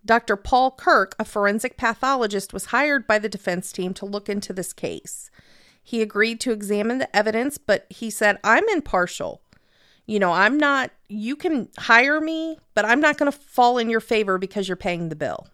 [0.04, 0.36] Dr.
[0.36, 4.74] Paul Kirk, a forensic pathologist, was hired by the defense team to look into this
[4.74, 5.30] case.
[5.84, 9.44] He agreed to examine the evidence, but he said, I'm impartial.
[10.12, 13.90] You know, I'm not, you can hire me, but I'm not going to fall in
[13.90, 15.48] your favor because you're paying the bill.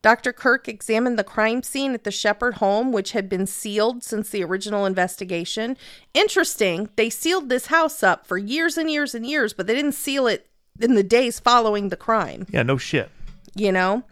[0.00, 0.32] Dr.
[0.32, 4.42] Kirk examined the crime scene at the Sheppard home, which had been sealed since the
[4.42, 5.76] original investigation.
[6.14, 9.92] Interesting, they sealed this house up for years and years and years, but they didn't
[9.92, 10.46] seal it
[10.80, 13.10] in the days following the crime, yeah, no shit.
[13.54, 14.04] you know?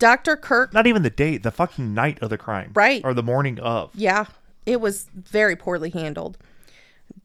[0.00, 0.36] Dr.
[0.36, 3.02] Kirk Not even the day, the fucking night of the crime, Right.
[3.04, 3.92] or the morning of.
[3.94, 4.24] Yeah,
[4.64, 6.38] it was very poorly handled.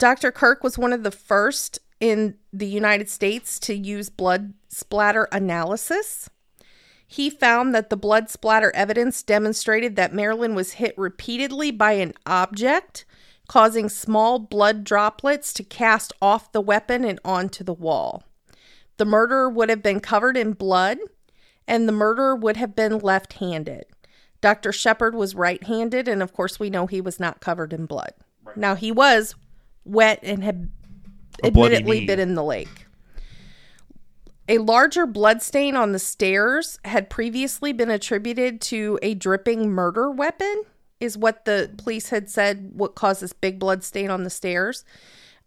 [0.02, 0.32] Dr.
[0.32, 6.28] Kirk was one of the first in the United States to use blood splatter analysis.
[7.06, 12.14] He found that the blood splatter evidence demonstrated that Marilyn was hit repeatedly by an
[12.26, 13.06] object,
[13.48, 18.24] causing small blood droplets to cast off the weapon and onto the wall.
[18.98, 20.98] The murderer would have been covered in blood,
[21.68, 23.86] and the murderer would have been left handed.
[24.42, 24.72] Dr.
[24.72, 28.14] Sheppard was right handed, and of course, we know he was not covered in blood.
[28.56, 29.36] Now, he was
[29.86, 30.70] wet and had
[31.44, 32.88] A admittedly been in the lake.
[34.48, 40.12] A larger blood stain on the stairs had previously been attributed to a dripping murder
[40.12, 40.64] weapon,
[41.00, 44.84] is what the police had said what caused this big blood stain on the stairs.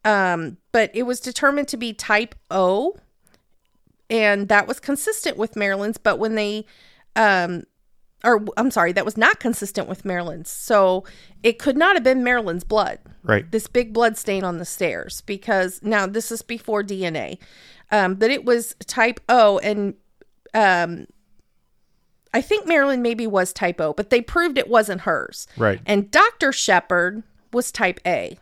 [0.05, 2.97] Um, but it was determined to be type O,
[4.09, 5.99] and that was consistent with Marilyn's.
[5.99, 6.67] But when they,
[7.17, 7.65] um,
[8.25, 10.51] or I'm sorry, that was not consistent with Marilyn's.
[10.51, 11.05] So
[11.43, 13.51] it could not have been Marilyn's blood Right.
[13.51, 17.39] this big blood stain on the stairs because now this is before DNA,
[17.91, 19.95] um, but it was type O, and
[20.55, 21.07] um,
[22.33, 25.47] I think Marilyn maybe was type O, but they proved it wasn't hers.
[25.57, 25.81] Right.
[25.87, 26.51] And Dr.
[26.53, 28.39] Sheppard was type A.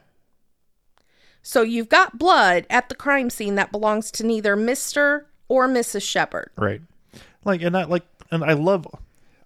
[1.43, 5.25] So you've got blood at the crime scene that belongs to neither Mr.
[5.49, 6.03] or Mrs.
[6.03, 6.51] Sheppard.
[6.57, 6.81] Right.
[7.45, 8.87] Like and I like and I love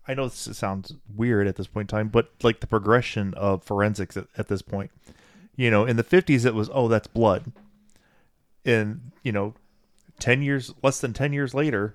[0.08, 3.62] I know this sounds weird at this point in time, but like the progression of
[3.64, 4.90] forensics at, at this point.
[5.56, 7.52] You know, in the 50s it was oh that's blood.
[8.64, 9.54] And, you know,
[10.18, 11.94] 10 years less than 10 years later,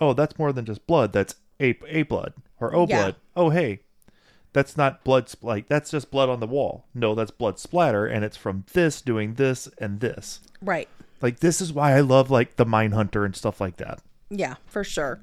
[0.00, 3.02] oh that's more than just blood, that's A A blood or O Yeah.
[3.02, 3.16] blood.
[3.36, 3.80] Oh hey,
[4.52, 6.86] that's not blood spl- like that's just blood on the wall.
[6.94, 10.40] No, that's blood splatter and it's from this doing this and this.
[10.62, 10.88] Right.
[11.20, 14.00] Like this is why I love like the Mindhunter and stuff like that.
[14.30, 15.20] Yeah, for sure.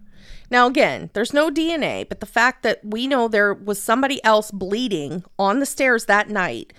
[0.50, 4.52] Now, again, there's no DNA, but the fact that we know there was somebody else
[4.52, 6.74] bleeding on the stairs that night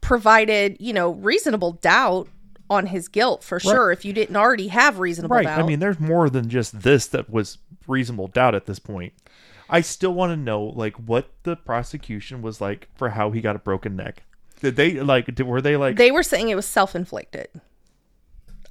[0.00, 2.28] provided, you know, reasonable doubt
[2.70, 3.90] on his guilt for sure.
[3.92, 5.44] If you didn't already have reasonable Right.
[5.44, 5.58] doubt.
[5.58, 9.12] I mean, there's more than just this that was reasonable doubt at this point.
[9.70, 13.56] I still want to know like what the prosecution was like for how he got
[13.56, 14.22] a broken neck.
[14.60, 15.34] Did they like?
[15.34, 15.96] Did, were they like?
[15.96, 17.48] They were saying it was self inflicted.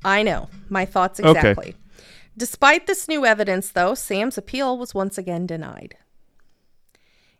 [0.04, 0.50] I know.
[0.70, 1.56] My thoughts Okay.
[2.38, 5.96] Despite this new evidence, though, Sam's appeal was once again denied.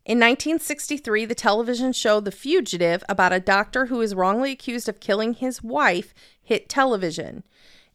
[0.06, 5.00] In 1963, the television show The Fugitive about a doctor who is wrongly accused of
[5.00, 7.44] killing his wife hit television.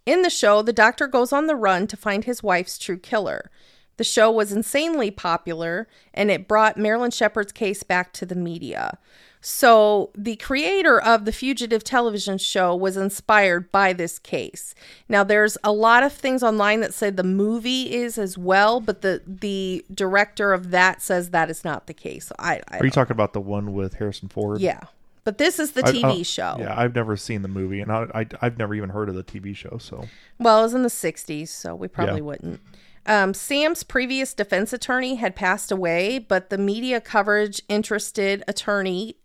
[0.07, 3.51] In the show, the doctor goes on the run to find his wife's true killer.
[3.97, 8.99] The show was insanely popular and it brought Marilyn Sheppard's case back to the media.
[9.45, 14.73] So, the creator of the fugitive television show was inspired by this case.
[15.09, 19.03] Now, there's a lot of things online that say the movie is as well, but
[19.03, 22.31] the the director of that says that is not the case.
[22.39, 24.61] I, I Are you talking about the one with Harrison Ford?
[24.61, 24.85] yeah,
[25.25, 26.57] but this is the TV I- show.
[26.61, 29.25] Yeah, I've never seen the movie, and I, I I've never even heard of the
[29.25, 29.77] TV show.
[29.79, 30.07] So
[30.39, 32.21] Well, it was in the 60s, so we probably Yeah.
[32.21, 32.61] wouldn't.
[33.05, 39.17] Um, Sam's previous defense attorney had passed away, but the media coverage interested attorney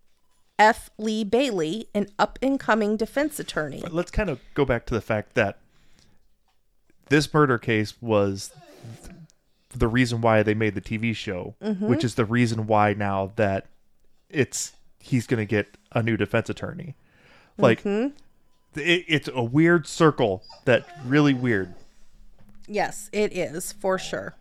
[0.59, 0.89] F.
[0.97, 3.83] Lee Bailey, an up and coming defense attorney.
[3.91, 5.57] let's kind of go back to the fact that
[7.09, 8.51] this murder case was
[9.69, 11.87] the reason why they made the TV show, Mm-hmm.
[11.87, 13.67] which is the reason why now that
[14.29, 16.95] it's he's going to get a new defense attorney.
[17.57, 18.79] Like Mm-hmm.
[18.79, 21.73] it, it's a weird circle that really weird.
[22.67, 24.35] Yes, it is for sure.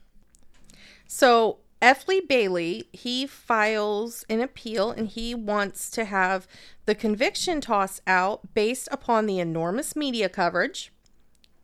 [1.07, 2.08] So F.
[2.08, 6.48] Lee Bailey, he files an appeal and he wants to have
[6.86, 10.92] the conviction tossed out based upon the enormous media coverage,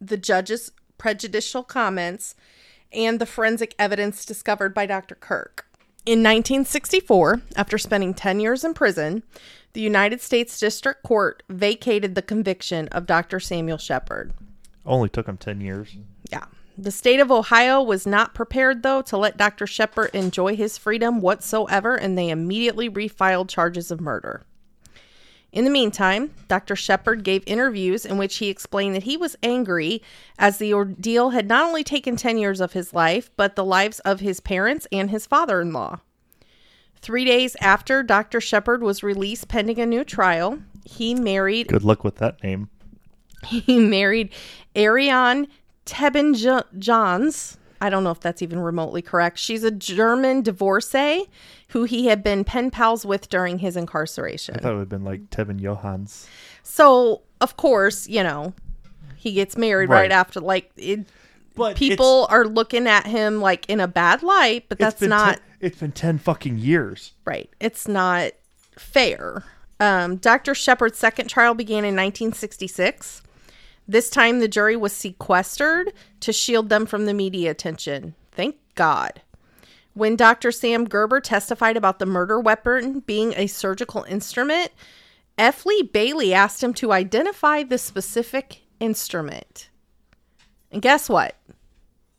[0.01, 2.35] the judge's prejudicial comments,
[2.93, 5.15] and the forensic evidence discovered by Dr.
[5.15, 5.67] Kirk.
[6.05, 9.23] In 1964, after spending 10 years in prison,
[9.73, 13.41] the United States District Court vacated the conviction of Dr.
[13.41, 14.33] Samuel Sheppard.
[14.85, 15.97] Only took him ten years.
[16.31, 16.45] Yeah.
[16.79, 19.67] The state of Ohio was not prepared, though, to let Dr.
[19.67, 24.47] Sheppard enjoy his freedom whatsoever, and they immediately refiled charges of murder.
[25.53, 26.75] In the meantime, Dr.
[26.75, 30.03] Sheppard gave interviews in which he explained that he was angry
[30.39, 33.99] as the ordeal had not only taken 10 years of his life, but the lives
[34.01, 36.01] of his parents and his father in law.
[37.03, 38.41] Three days after Dr.
[38.41, 42.71] Sheppard was released pending a new trial, he married Good luck with that name.
[43.47, 44.33] he married
[44.75, 45.49] Ariane
[45.87, 46.35] Teben
[46.79, 47.59] Johns.
[47.81, 49.39] I don't know if that's even remotely correct.
[49.39, 51.29] She's a German divorcee
[51.69, 54.55] who he had been pen pals with during his incarceration.
[54.57, 56.27] I thought it would have been like Tevin Johans.
[56.63, 58.53] So, of course, you know,
[59.17, 60.13] he gets married right, Right.
[60.13, 60.39] after.
[60.41, 61.07] Like, it,
[61.57, 65.43] But people are looking at him like in a bad light, but that's not ten,
[65.61, 67.13] it's been ten fucking years.
[67.25, 67.51] right.
[67.59, 68.31] It's not
[68.79, 69.43] fair.
[69.81, 70.55] Um, Dr.
[70.55, 73.23] Sheppard's second trial began in 1966.
[73.93, 78.15] This time, the jury was sequestered to shield them from the media attention.
[78.31, 79.21] Thank God.
[79.93, 80.51] When Dr.
[80.51, 84.73] Sam Gerber testified about the murder weapon being a surgical instrument,
[85.37, 85.67] F.
[85.67, 89.69] Lee Bailey asked him to identify the specific instrument.
[90.71, 91.37] And guess what?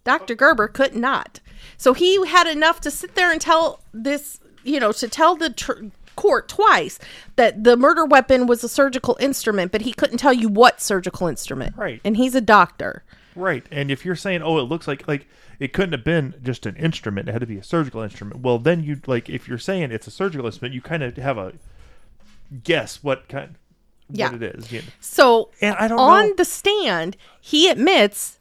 [0.03, 0.35] Dr.
[0.35, 1.39] Gerber could not.
[1.77, 5.49] So he had enough to sit there and tell this, you know, to tell the
[5.49, 6.99] tr- court twice
[7.35, 11.27] that the murder weapon was a surgical instrument, but he couldn't tell you what surgical
[11.27, 11.75] instrument.
[11.77, 11.99] Right.
[12.03, 13.03] And he's a doctor.
[13.35, 13.65] Right.
[13.71, 15.27] And if you're saying, oh, it looks like like
[15.59, 18.41] it couldn't have been just an instrument, it had to be a surgical instrument.
[18.41, 21.37] Well, then you like if you're saying it's a surgical instrument, you kind of have
[21.37, 21.53] a
[22.63, 23.55] guess what kind
[24.09, 24.31] Yeah.
[24.31, 24.71] what it is.
[24.71, 24.87] You know.
[24.99, 28.39] So And I don't on know- the stand, he admits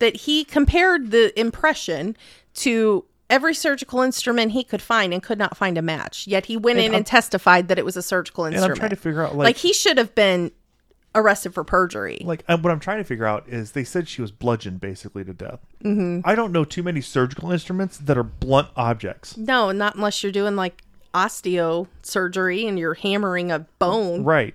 [0.00, 2.16] that he compared the impression
[2.54, 6.26] to every surgical instrument he could find and could not find a match.
[6.26, 8.64] Yet he went And in I'm- and testified that it was a surgical instrument.
[8.64, 8.72] And.
[8.72, 10.50] I'm trying to figure out like, like he should have been
[11.16, 12.18] arrested for perjury.
[12.24, 15.24] like uh, what I'm trying to figure out is they said she was bludgeoned basically
[15.24, 15.60] to death.
[15.84, 16.20] Mm-hmm.
[16.28, 19.36] I don't know too many surgical instruments that are blunt objects.
[19.36, 20.82] no, not unless you're doing like
[21.14, 24.24] osteo surgery and you're hammering a bone.
[24.24, 24.54] Right.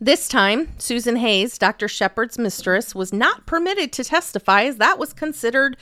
[0.00, 1.88] This time, Susan Hayes, Dr.
[1.88, 5.76] Sheppard's mistress, was not permitted to testify as that was considered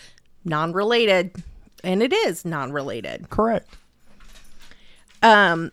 [0.45, 1.35] non related.
[1.83, 3.29] And it is non related.
[3.29, 3.77] Correct.
[5.23, 5.73] Um,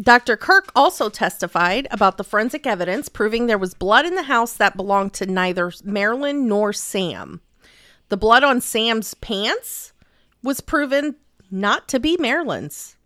[0.00, 0.36] Dr.
[0.36, 4.76] Kirk also testified about the forensic evidence proving there was blood in the house that
[4.76, 7.40] belonged to neither Marilyn nor Sam.
[8.08, 9.92] The blood on Sam's pants
[10.42, 11.16] was proven
[11.50, 12.96] not to be Marilyn's.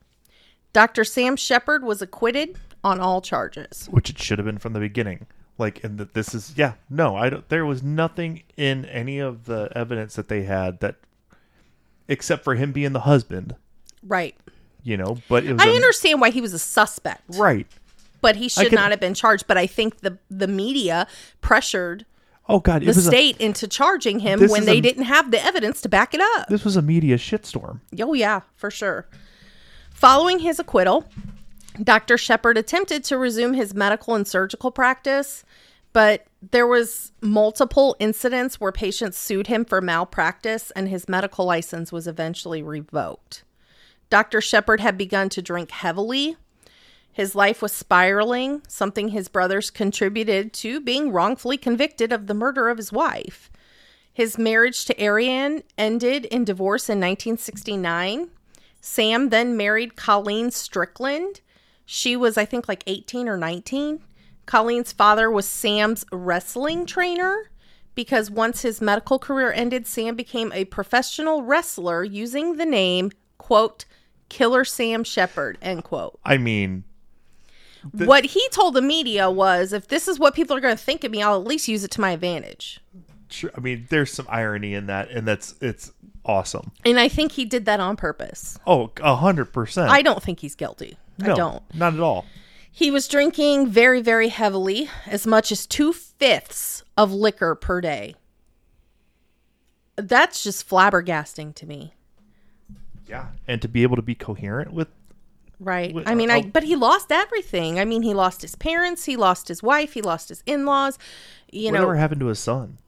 [0.72, 1.04] Dr.
[1.04, 3.86] Sam Sheppard was acquitted on all charges.
[3.90, 5.26] Which it should have been from the beginning.
[5.58, 7.48] Like, and that this is yeah, no, I don't.
[7.48, 10.96] There was nothing in any of the evidence that they had that,
[12.08, 13.54] except for him being the husband,
[14.02, 14.34] Right.
[14.82, 15.18] you know.
[15.28, 17.66] But it was I a- understand why he was a suspect, right.
[18.20, 19.46] but he should can- not have been charged.
[19.46, 21.06] But I think the the media
[21.42, 22.06] pressured
[22.48, 25.44] Oh God, the was a, state into charging him when they a- didn't have the
[25.44, 26.48] evidence to back it up.
[26.48, 27.80] this was a media shitstorm.
[28.00, 29.06] Oh, yeah, for sure.
[29.90, 31.08] Following his acquittal,
[31.80, 32.18] Dr.
[32.18, 35.44] Sheppard attempted to resume his medical and surgical practice,
[35.92, 41.92] but there was multiple incidents where patients sued him for malpractice and his medical license
[41.92, 43.44] was eventually revoked.
[44.10, 44.40] Dr.
[44.40, 46.36] Sheppard had begun to drink heavily.
[47.12, 52.68] His life was spiraling, something his brothers contributed to being wrongfully convicted of the murder
[52.68, 53.50] of his wife.
[54.12, 58.28] His marriage to Ariane ended in divorce in 1969.
[58.80, 61.40] Sam then married Colleen Strickland.
[61.94, 64.00] She was, I think, like 18 or 19.
[64.46, 67.50] Colleen's father was Sam's wrestling trainer
[67.94, 73.84] because once his medical career ended, Sam became a professional wrestler using the name, quote,
[74.30, 76.18] Killer Sam Sheppard, end quote.
[76.24, 76.84] I mean,
[77.92, 81.04] what he told the media was if this is what people are going to think
[81.04, 82.80] of me, I'll at least use it to my advantage.
[83.28, 85.92] sure, I mean, there's some irony in that, and that's it's
[86.24, 86.72] awesome.
[86.86, 88.58] And I think he did that on purpose.
[88.66, 89.90] Oh, a hundred percent.
[89.90, 90.96] I don't think he's guilty.
[91.18, 91.74] No, I don't.
[91.74, 92.26] not at all.
[92.70, 98.14] He was drinking very, very heavily, as much as two fifths of liquor per day.
[99.96, 101.94] That's just flabbergasting to me.
[103.06, 104.88] Yeah, and to be able to be coherent with
[105.62, 105.94] Right.
[106.06, 106.50] I mean, uh, I oh.
[106.52, 107.78] but he lost everything.
[107.78, 110.98] I mean, he lost his parents, he lost his wife, he lost his in-laws.
[111.52, 111.80] You know.
[111.80, 112.78] whatever know, happened to his son.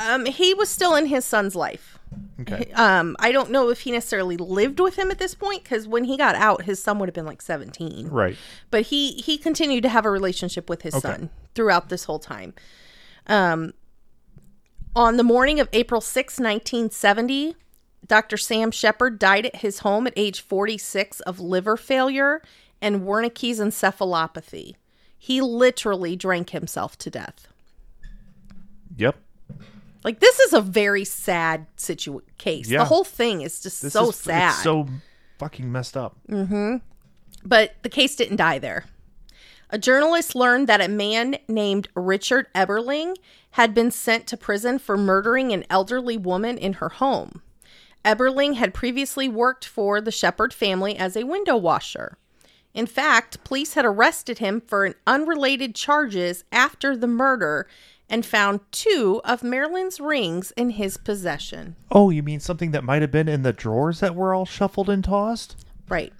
[0.00, 1.98] Um, he was still in his son's life.
[2.40, 5.86] Okay, Um, I don't know if he necessarily lived with him at this point because
[5.86, 8.08] when he got out, his son would have been like seventeen.
[8.08, 8.36] right.
[8.70, 11.06] But he he continued to have a relationship with his Okay.
[11.08, 12.54] son throughout this whole time.
[13.26, 13.74] Um,
[14.96, 17.54] on the morning of April 6, 1970,
[18.08, 18.36] Dr.
[18.36, 22.42] Sam Sheppard died at his home at age 46 of liver failure
[22.82, 24.74] and Wernicke's encephalopathy.
[25.16, 27.46] He literally drank himself to death.
[28.96, 29.16] Yep.
[30.04, 32.68] Like this is a very sad situ- case.
[32.68, 32.78] Yeah.
[32.78, 34.50] The whole thing is just This so is, sad.
[34.50, 34.88] It's so
[35.38, 36.16] fucking messed up.
[36.28, 36.76] Mm-hmm.
[37.44, 38.84] But the case didn't die there.
[39.70, 43.14] A journalist learned that a man named Richard Eberling
[43.52, 47.42] had been sent to prison for murdering an elderly woman in her home.
[48.04, 52.16] Eberling had previously worked for the Sheppard family as a window washer.
[52.72, 57.66] In fact, police had arrested him for an unrelated charges after the murder
[58.10, 61.76] and found two of Marilyn's rings in his possession.
[61.90, 64.90] Oh, you mean something that might have been in the drawers that were all shuffled
[64.90, 65.64] and tossed?
[65.88, 66.12] Right.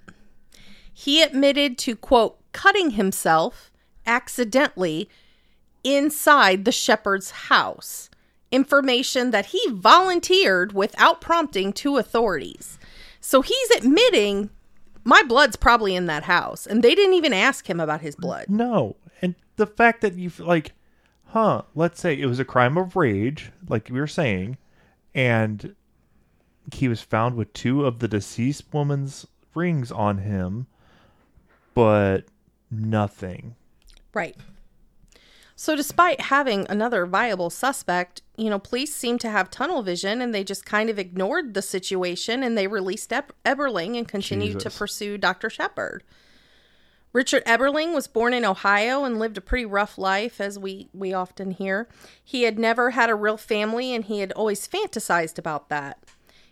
[0.93, 3.71] He admitted to, quote, cutting himself
[4.05, 5.09] accidentally
[5.83, 8.09] inside the Sheppard's house.
[8.51, 12.77] Information that he volunteered without prompting to authorities.
[13.19, 14.49] So he's admitting
[15.03, 16.67] my blood's probably in that house.
[16.67, 18.45] And they didn't even ask him about his blood.
[18.49, 18.95] No.
[19.21, 20.73] And the fact that you've like,
[21.31, 24.57] huh, let's say it was a crime of rage, like we were saying,
[25.15, 25.75] and
[26.73, 29.25] he was found with two of the deceased woman's
[29.55, 30.67] rings on him,
[31.73, 32.25] but
[32.69, 33.55] nothing.
[34.13, 34.35] Right.
[35.55, 40.33] So, despite having another viable suspect, you know, police seem to have tunnel vision and
[40.33, 45.17] they just kind of ignored the situation and they released Eberling and continued to pursue
[45.17, 45.49] Dr.
[45.49, 46.03] Sheppard.
[47.13, 51.13] Richard Eberling was born in Ohio and lived a pretty rough life, as we, we
[51.13, 51.89] often hear.
[52.23, 55.99] He had never had a real family and he had always fantasized about that.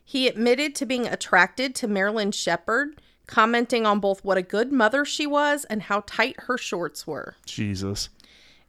[0.03, 5.05] He admitted to being attracted to Marilyn Sheppard, commenting on both what a good mother
[5.05, 7.35] she was and how tight her shorts were.
[7.45, 8.09] Jesus.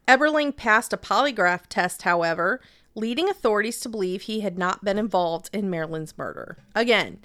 [0.06, 2.60] Eberling passed a polygraph test, however,
[2.94, 6.58] leading authorities to believe he had not been involved in Marilyn's murder.
[6.74, 7.20] Again,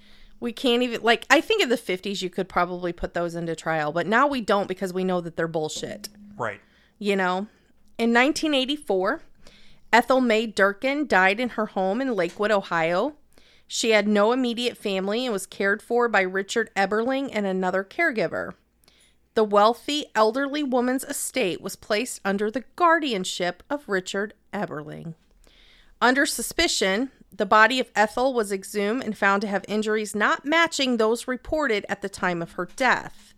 [0.46, 3.56] we can't even, like, I think in the 50s you could probably put those into
[3.56, 6.08] trial, but now we don't because we know that they're bullshit.
[6.38, 6.62] Right.
[7.00, 7.48] You know?
[7.98, 9.22] In 1984,
[9.92, 13.16] Ethel May Durkin died in her home in Lakewood, Ohio.
[13.66, 18.52] She had no immediate family and was cared for by Richard Eberling and another caregiver.
[19.34, 25.16] The wealthy elderly woman's estate was placed under the guardianship of Richard Eberling.
[26.00, 30.98] Under suspicion, the body of Ethel was exhumed and found to have injuries not matching
[30.98, 33.34] those reported at the time of her death.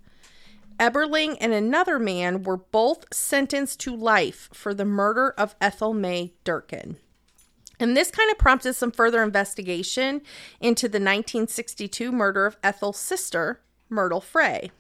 [0.80, 6.34] Eberling and another man were both sentenced to life for the murder of Ethel May
[6.44, 6.98] Durkin.
[7.80, 10.22] And this kind of prompted some further investigation
[10.60, 14.72] into the 1962 murder of Ethel's sister, Myrtle Frey,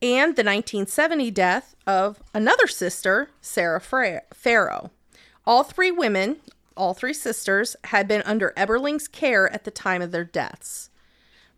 [0.00, 4.90] and the 1970 death of another sister, Sarah Farrow.
[5.44, 6.36] All three women,
[6.76, 10.90] all three sisters, had been under Eberling's care at the time of their deaths.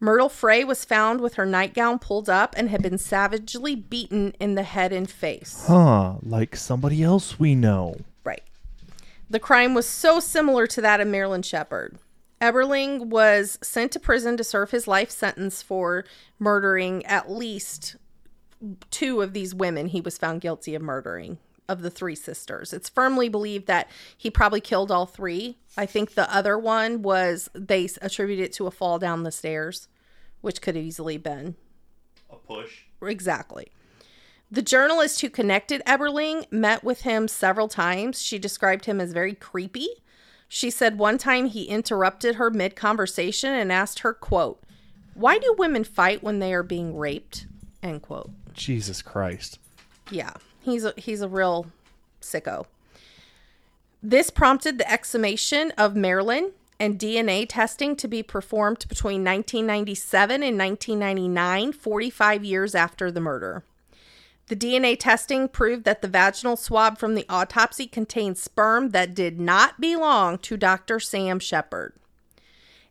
[0.00, 4.54] Myrtle Frey was found with her nightgown pulled up and had been savagely beaten in
[4.54, 5.64] the head and face.
[5.66, 7.96] Huh, like somebody else we know.
[8.24, 8.42] Right.
[9.30, 11.98] The crime was so similar to that of Marilyn Sheppard.
[12.40, 16.04] Eberling was sent to prison to serve his life sentence for
[16.38, 17.96] murdering at least
[18.90, 21.38] two of these women he was found guilty of murdering
[21.68, 22.72] of the three sisters.
[22.72, 25.58] It's firmly believed that he probably killed all three.
[25.76, 29.88] I think the other one was they attribute it to a fall down the stairs,
[30.40, 31.56] which could have easily been
[32.30, 32.82] A push.
[33.02, 33.68] Exactly.
[34.50, 38.22] The journalist who connected Eberling met with him several times.
[38.22, 39.88] She described him as very creepy.
[40.48, 44.62] She said one time he interrupted her mid conversation and asked her, quote,
[45.14, 47.46] Why do women fight when they are being raped?
[47.82, 48.30] End quote.
[48.52, 49.58] Jesus Christ.
[50.10, 50.34] Yeah,
[50.64, 51.66] he's a, he's a real
[52.20, 52.66] sicko.
[54.02, 60.58] This prompted the exhumation of Marilyn and DNA testing to be performed between 1997 and
[60.58, 63.64] 1999, 45 years after the murder.
[64.48, 69.40] The DNA testing proved that the vaginal swab from the autopsy contained sperm that did
[69.40, 71.00] not belong to Dr.
[71.00, 71.94] Sam Sheppard.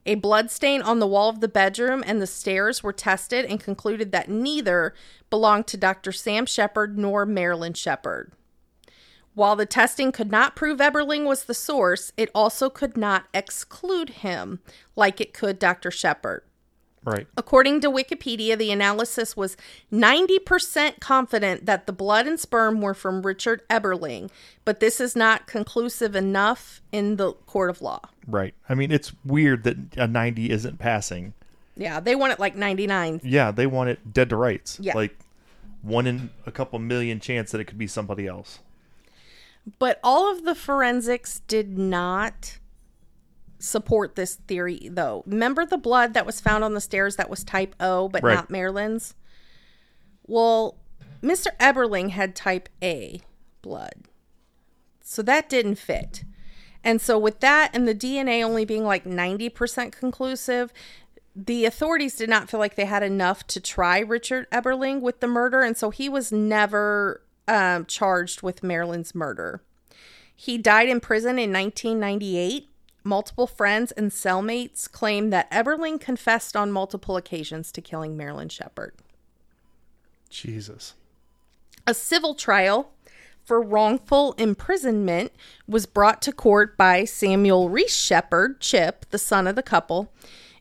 [0.05, 3.59] A blood stain on the wall of the bedroom and the stairs were tested and
[3.59, 4.93] concluded that neither
[5.29, 6.11] belonged to Dr.
[6.11, 8.33] Sam Sheppard nor Marilyn Sheppard.
[9.33, 14.09] While the testing could not prove Eberling was the source, it also could not exclude
[14.09, 14.59] him
[14.95, 15.89] like it could Dr.
[15.89, 16.43] Sheppard.
[17.05, 17.27] Right.
[17.35, 19.57] According to Wikipedia, the analysis was
[19.91, 24.29] 90% confident that the blood and sperm were from Richard Eberling,
[24.63, 27.99] but this is not conclusive enough in the court of law.
[28.27, 28.53] Right.
[28.69, 31.33] I mean, it's weird that a 90 isn't passing.
[31.75, 33.21] Yeah, they want it like 99.
[33.23, 34.79] Yeah, they want it dead to rights.
[34.79, 34.93] Yeah.
[34.95, 35.17] Like
[35.81, 38.59] one in a couple million chance that it could be somebody else.
[39.79, 42.57] But all of the forensics did not
[43.63, 45.23] support this theory, though.
[45.25, 48.35] Remember the blood that was found on the stairs that was type O, but Right.
[48.35, 49.15] not Marilyn's?
[50.27, 50.77] Well,
[51.21, 51.47] Mr.
[51.59, 53.21] Eberling had type A
[53.61, 54.03] blood.
[55.01, 56.23] So that didn't fit.
[56.83, 60.73] And so, with that and the DNA only being like 90% conclusive,
[61.33, 65.27] the authorities did not feel like they had enough to try Richard Eberling with the
[65.27, 65.61] murder.
[65.61, 69.61] And so he was never um, charged with Marilyn's murder.
[70.35, 72.69] He died in prison in 1998.
[73.03, 78.93] Multiple friends and cellmates claim that Eberling confessed on multiple occasions to killing Marilyn Sheppard.
[80.29, 80.95] Jesus.
[81.85, 82.91] A civil trial
[83.43, 85.33] for wrongful imprisonment
[85.67, 90.11] was brought to court by Samuel Reese Sheppard, Chip, the son of the couple,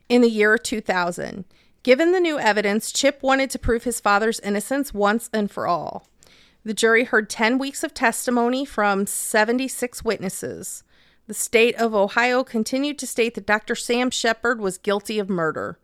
[0.09, 1.45] in the year 2000.
[1.81, 6.07] Given the new evidence, Chip wanted to prove his father's innocence once and for all.
[6.65, 10.83] The jury heard 10 weeks of testimony from 76 witnesses.
[11.27, 13.75] The state of Ohio continued to state that Dr.
[13.75, 15.79] Sam Sheppard was guilty of murder.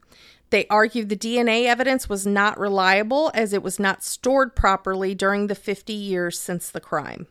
[0.50, 5.48] They argued the DNA evidence was not reliable as it was not stored properly during
[5.48, 7.28] the 50 years since the crime.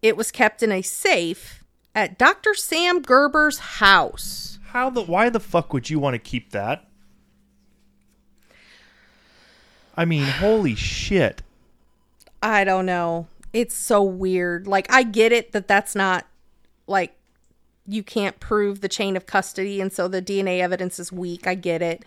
[0.00, 2.54] It was kept in a safe at Dr.
[2.54, 4.58] Sam Gerber's house.
[4.68, 6.86] How the why the fuck would you want to keep that?
[9.96, 11.42] I mean, holy shit.
[12.42, 13.28] I don't know.
[13.52, 14.66] It's so weird.
[14.66, 16.26] Like, I get it that that's not
[16.86, 17.16] like
[17.86, 21.46] you can't prove the chain of custody, and so the DNA evidence is weak.
[21.46, 22.04] I get it.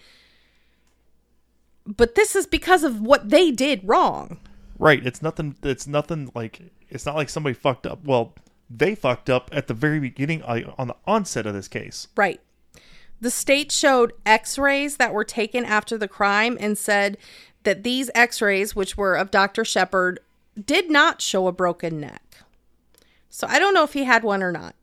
[1.85, 4.37] But this is because of what they did wrong.
[4.77, 5.05] Right.
[5.05, 8.03] It's nothing it's nothing like it's not like somebody fucked up.
[8.03, 8.33] Well,
[8.69, 12.07] they fucked up at the very beginning on the onset of this case.
[12.15, 12.39] Right.
[13.21, 17.17] The state showed x rays that were taken after the crime and said
[17.63, 19.65] that these x rays, which were of Dr.
[19.65, 20.19] Sheppard,
[20.65, 22.21] did not show a broken neck.
[23.29, 24.75] So I don't know if he had one or not.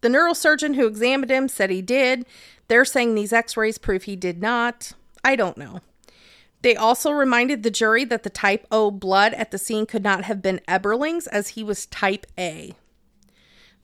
[0.00, 2.26] The neurosurgeon who examined him said he did.
[2.68, 4.92] They're saying these x rays prove he did not.
[5.24, 5.80] I don't know.
[6.62, 10.24] They also reminded the jury that the type O blood at the scene could not
[10.24, 12.74] have been Eberling's as he was type A.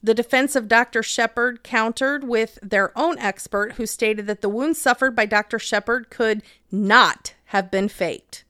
[0.02, 1.02] The defense of Dr.
[1.02, 5.60] Sheppard countered with their own expert who stated that the wounds suffered by Dr.
[5.60, 6.42] Sheppard could
[6.72, 8.44] not have been faked.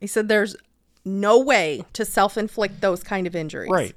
[0.00, 0.56] He said there's
[1.04, 3.70] no way to self inflict those kind of injuries.
[3.70, 3.94] Right.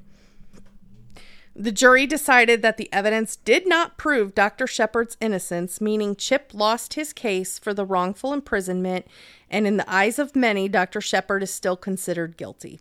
[1.55, 4.65] The jury decided that the evidence did not prove Dr.
[4.65, 9.05] Sheppard's innocence, meaning Chip lost his case for the wrongful imprisonment,
[9.51, 10.99] and in the eyes of many, Dr.
[10.99, 12.79] Sheppard is still considered guilty.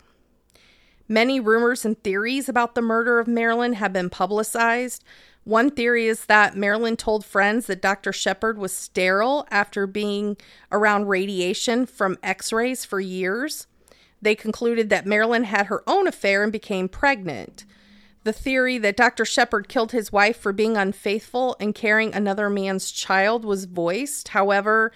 [1.06, 5.04] Many rumors and theories about the murder of Marilyn have been publicized.
[5.44, 8.12] One theory is that Marilyn told friends that Dr.
[8.12, 10.38] Sheppard was sterile after being
[10.70, 13.66] around radiation from x rays for years.
[14.22, 17.66] They concluded that Marilyn had her own affair and became pregnant.
[18.24, 19.24] The theory that Dr.
[19.24, 24.28] Sheppard killed his wife for being unfaithful and carrying another man's child was voiced.
[24.28, 24.92] However,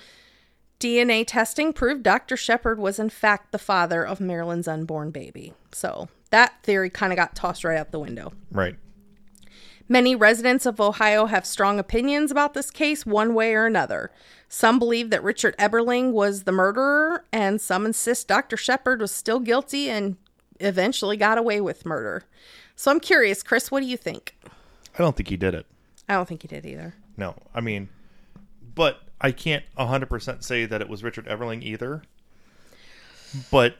[0.78, 2.36] DNA testing proved Dr.
[2.36, 5.54] Sheppard was in fact the father of Marilyn's unborn baby.
[5.72, 8.32] So that theory kind of got tossed right out the window.
[8.50, 8.76] Right.
[9.88, 14.10] Many residents of Ohio have strong opinions about this case, one way or another.
[14.48, 18.56] Some believe that Richard Eberling was the murderer, and some insist Dr.
[18.56, 20.16] Sheppard was still guilty and
[20.58, 22.24] eventually got away with murder.
[22.76, 24.36] So I'm curious, Chris, what do you think?
[24.94, 25.66] I don't think he did it.
[26.08, 26.94] I don't think he did either.
[27.16, 27.34] No.
[27.54, 27.88] I mean,
[28.74, 32.02] but I can't 100% say that it was Richard Eberling either.
[33.50, 33.76] But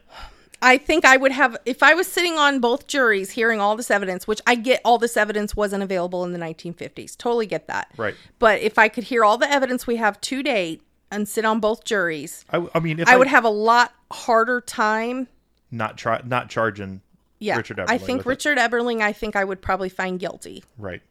[0.61, 3.89] I think I would have if I was sitting on both juries hearing all this
[3.91, 7.15] evidence, which I get all this evidence wasn't available in the 1950s.
[7.17, 7.89] Totally get that.
[7.97, 8.15] Right.
[8.39, 10.81] But if I could hear all the evidence we have to date
[11.11, 14.61] and sit on both juries, I, I mean, if I would have a lot harder
[14.61, 15.27] time.
[15.71, 17.01] not try not charging
[17.39, 17.57] Yeah.
[17.57, 18.29] Richard Eberling I think with it.
[18.29, 20.63] Richard Eberling I think I would probably find guilty.
[20.77, 21.01] right.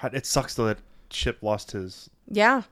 [0.00, 0.78] God, it sucks though that
[1.10, 2.08] Chip lost his.
[2.28, 2.62] Yeah.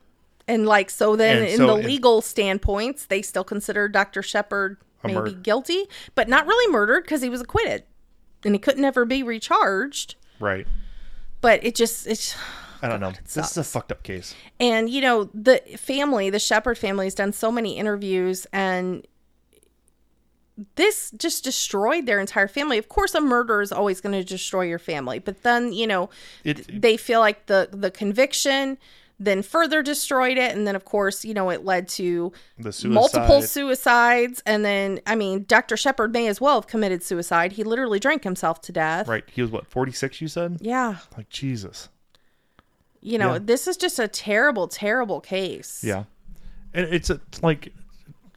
[0.47, 4.23] And like so then And in so the legal standpoints, they still consider Dr.
[4.23, 5.31] Sheppard maybe murder.
[5.31, 5.85] guilty,
[6.15, 7.83] but not really murdered because he was acquitted.
[8.43, 10.15] And he could never be recharged.
[10.39, 10.65] Right.
[11.41, 12.35] But it just it's
[12.81, 13.13] I don't know.
[13.33, 14.33] This is a fucked up case.
[14.59, 19.05] and you know, the family, the Sheppard family has done so many interviews and
[20.75, 22.77] this just destroyed their entire family.
[22.77, 26.09] Of course, a murder is always going to destroy your family, but then you know
[26.43, 28.77] It- they feel like the the conviction
[29.23, 32.89] then further destroyed it, and then of course you know it led to suicide.
[32.89, 35.77] multiple suicides, and then I mean Dr.
[35.77, 37.51] Sheppard may as well have committed suicide.
[37.53, 39.07] He literally drank himself to death.
[39.07, 39.23] Right.
[39.31, 40.21] He was what forty six.
[40.21, 40.57] You said.
[40.61, 41.89] Yeah, Like Jesus.
[42.99, 43.39] you know Yeah.
[43.41, 45.83] this is just a terrible, terrible case.
[45.83, 46.03] Yeah.
[46.73, 47.73] And it's a, like,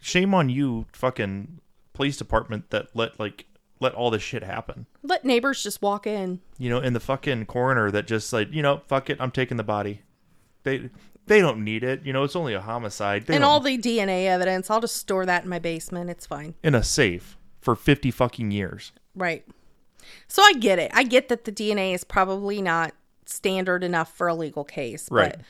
[0.00, 1.60] shame on you, fucking
[1.94, 3.46] police department that let like
[3.80, 4.86] let all this shit happen.
[5.02, 6.40] Let neighbors just walk in.
[6.58, 9.56] You know, and the fucking coroner that just like, you know, fuck it, I'm taking
[9.56, 10.02] the body.
[10.64, 10.90] They
[11.26, 12.04] they don't need it.
[12.04, 13.26] You know, it's only a homicide.
[13.26, 16.10] They And don't- all the DNA evidence, I'll just store that in my basement.
[16.10, 16.54] It's fine.
[16.62, 18.92] in a safe for fifty fucking years.
[19.14, 19.44] Right.
[20.28, 20.90] So I get it.
[20.94, 22.92] I get that the DNA is probably not
[23.26, 25.30] standard enough for a legal case, Right.
[25.38, 25.40] but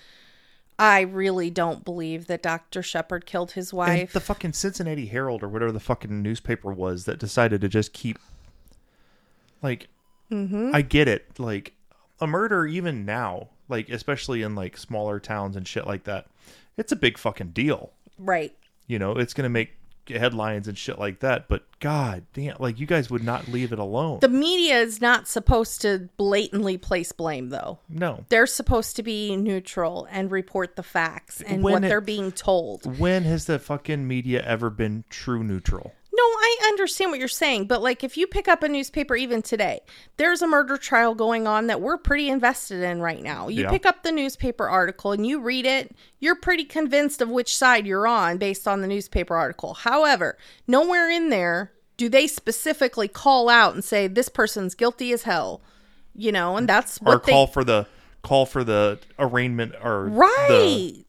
[0.79, 2.83] I really don't believe that Dr.
[2.83, 4.12] Sheppard killed his And wife.
[4.12, 8.18] the fucking Cincinnati Herald or whatever the fucking newspaper was that decided to just keep
[9.62, 9.89] like
[10.31, 10.70] Mm-hmm.
[10.75, 11.39] I get it.
[11.39, 11.75] Like
[12.20, 16.27] a murder even now, like especially in like smaller towns and shit like that,
[16.77, 17.93] it's a big fucking deal.
[18.18, 18.55] right.
[18.87, 19.77] You know, it's gonna make
[20.09, 21.48] headlines and shit like that.
[21.48, 24.18] But god damn like you guys would not leave it alone.
[24.20, 27.78] The media is not supposed to blatantly place blame, though.
[27.88, 28.24] no.
[28.28, 32.32] They're supposed to be neutral and report the facts and When what it- they're being
[32.32, 32.98] told.
[32.98, 35.92] When has the fucking media ever been true neutral?
[36.25, 39.43] No, I understand what you're saying, but like if you pick up a newspaper even
[39.43, 39.81] today,
[40.16, 43.49] there's a murder trial going on that we're pretty invested in right now.
[43.49, 43.70] You Yeah.
[43.70, 47.87] pick up the newspaper article and you read it, you're pretty convinced of which side
[47.87, 49.75] you're on based on the newspaper article.
[49.75, 55.25] However, nowhere in there do they specifically call out and say this person's guilty as
[55.25, 55.61] hell.
[56.14, 57.87] You know, and that's Or what they call for the
[58.22, 61.03] call for the arraignment or the- Right.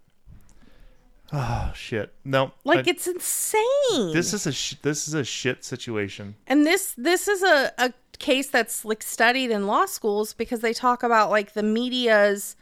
[1.34, 2.14] Oh shit.
[2.24, 2.52] No.
[2.64, 4.14] like I- it's insane.
[4.14, 6.36] This is a sh- this is a shit situation.
[6.48, 10.74] And this this is a, a case that's like studied in law schools because they
[10.74, 12.56] talk about like the media's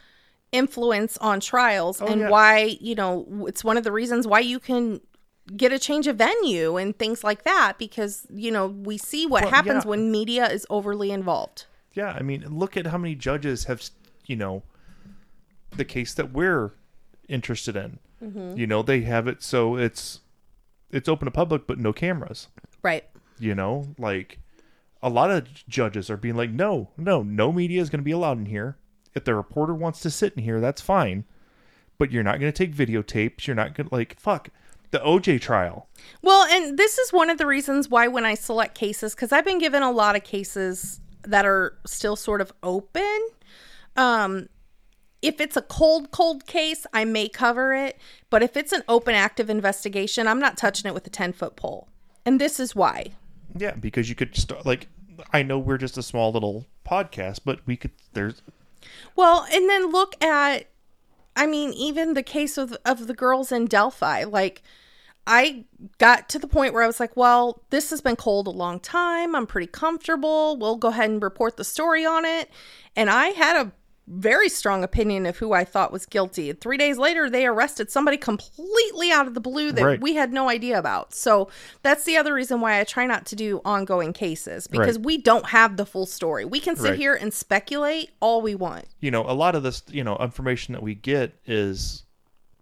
[0.52, 2.30] influence on trials oh, and yeah.
[2.30, 5.02] why, you know, it's one of the reasons why you can
[5.58, 9.44] get a change of venue and things like that because, you know, we see what
[9.44, 9.90] Well, happens yeah.
[9.90, 11.66] when media is overly involved.
[11.94, 13.84] Yeah, I mean, look at how many judges have,
[14.26, 14.64] you know,
[15.76, 16.74] the case that we're
[17.28, 18.00] interested in.
[18.24, 18.58] Mm-hmm.
[18.58, 20.22] You know, they have it so it's
[20.90, 22.48] it's open to public, but no cameras.
[22.82, 23.06] Right.
[23.40, 24.40] You know, like
[25.02, 28.12] a lot of judges are being like, no, no, no media is going to be
[28.12, 28.78] allowed in here.
[29.14, 31.26] If the reporter wants to sit in here, that's fine,
[31.98, 33.46] but you're not going to take videotapes.
[33.46, 34.50] You're not going to like fuck
[34.92, 35.90] the OJ trial.
[36.22, 39.46] Well, and this is one of the reasons why when I select cases, because I've
[39.46, 43.28] been given a lot of cases that are still sort of open.
[43.96, 44.48] Um,
[45.24, 47.98] if it's a cold, cold case, I may cover it.
[48.30, 51.56] But if it's an open, active investigation, I'm not touching it with a 10 foot
[51.56, 51.88] pole.
[52.26, 53.14] And this is why.
[53.58, 54.88] Yeah, because you could start like
[55.32, 58.42] I know we're just a small little podcast, but we could there's
[59.16, 60.68] Well, and then look at,
[61.36, 64.26] I mean, even the case of of the girls in Delphi.
[64.26, 64.62] Like,
[65.26, 65.64] I
[66.00, 68.80] got to the point where I was like, well, this has been cold a long
[68.80, 69.36] time.
[69.36, 70.58] I'm pretty comfortable.
[70.58, 72.50] We'll go ahead and report the story on it.
[72.96, 73.72] And I had a
[74.08, 76.52] very strong opinion of who I thought was guilty.
[76.52, 80.02] Three days later, they arrested somebody completely out of the blue that Right.
[80.02, 81.14] we had no idea about.
[81.14, 81.50] So
[81.84, 85.06] that's the other reason why I try not to do ongoing cases because Right.
[85.06, 86.44] we don't have the full story.
[86.44, 86.98] We can sit Right.
[87.00, 88.86] here and speculate all we want.
[89.00, 92.04] you know, a lot of this, you know, information that we get is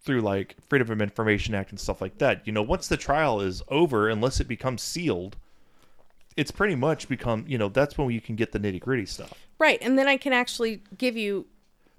[0.04, 2.42] through like Freedom of Information Act and stuff like that.
[2.46, 5.38] You know, once the trial is over, unless it becomes sealed,
[6.38, 9.34] it's pretty much become, you know, that's when you can get the nitty gritty stuff.
[9.60, 11.46] Right, and then I can actually give you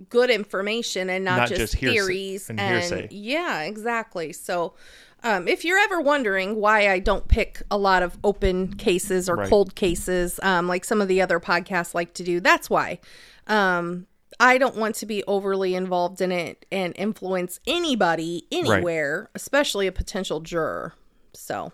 [0.08, 3.08] good information and not, Not just, just theories and and hearsay.
[3.10, 4.32] yeah, exactly.
[4.32, 4.74] So,
[5.22, 9.36] um, if you're ever wondering why I don't pick a lot of open cases or
[9.36, 9.48] Right.
[9.48, 12.98] cold cases, um, like some of the other podcasts like to do, that's why.
[13.46, 14.08] Um,
[14.40, 19.92] I don't want to be overly involved in it and influence anybody anywhere, especially a
[19.92, 20.94] potential juror.
[21.34, 21.72] So,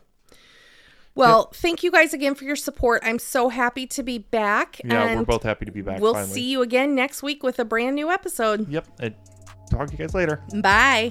[1.19, 3.03] Well, thank you guys again for your support.
[3.05, 4.81] I'm so happy to be back.
[4.85, 6.01] Yeah, and we're both happy to be back.
[6.01, 6.33] We'll finally.
[6.33, 8.69] see you again next week with a brand new episode.
[8.69, 8.87] Yep.
[9.01, 9.15] And
[9.71, 10.43] talk to you guys later.
[10.63, 11.11] Bye.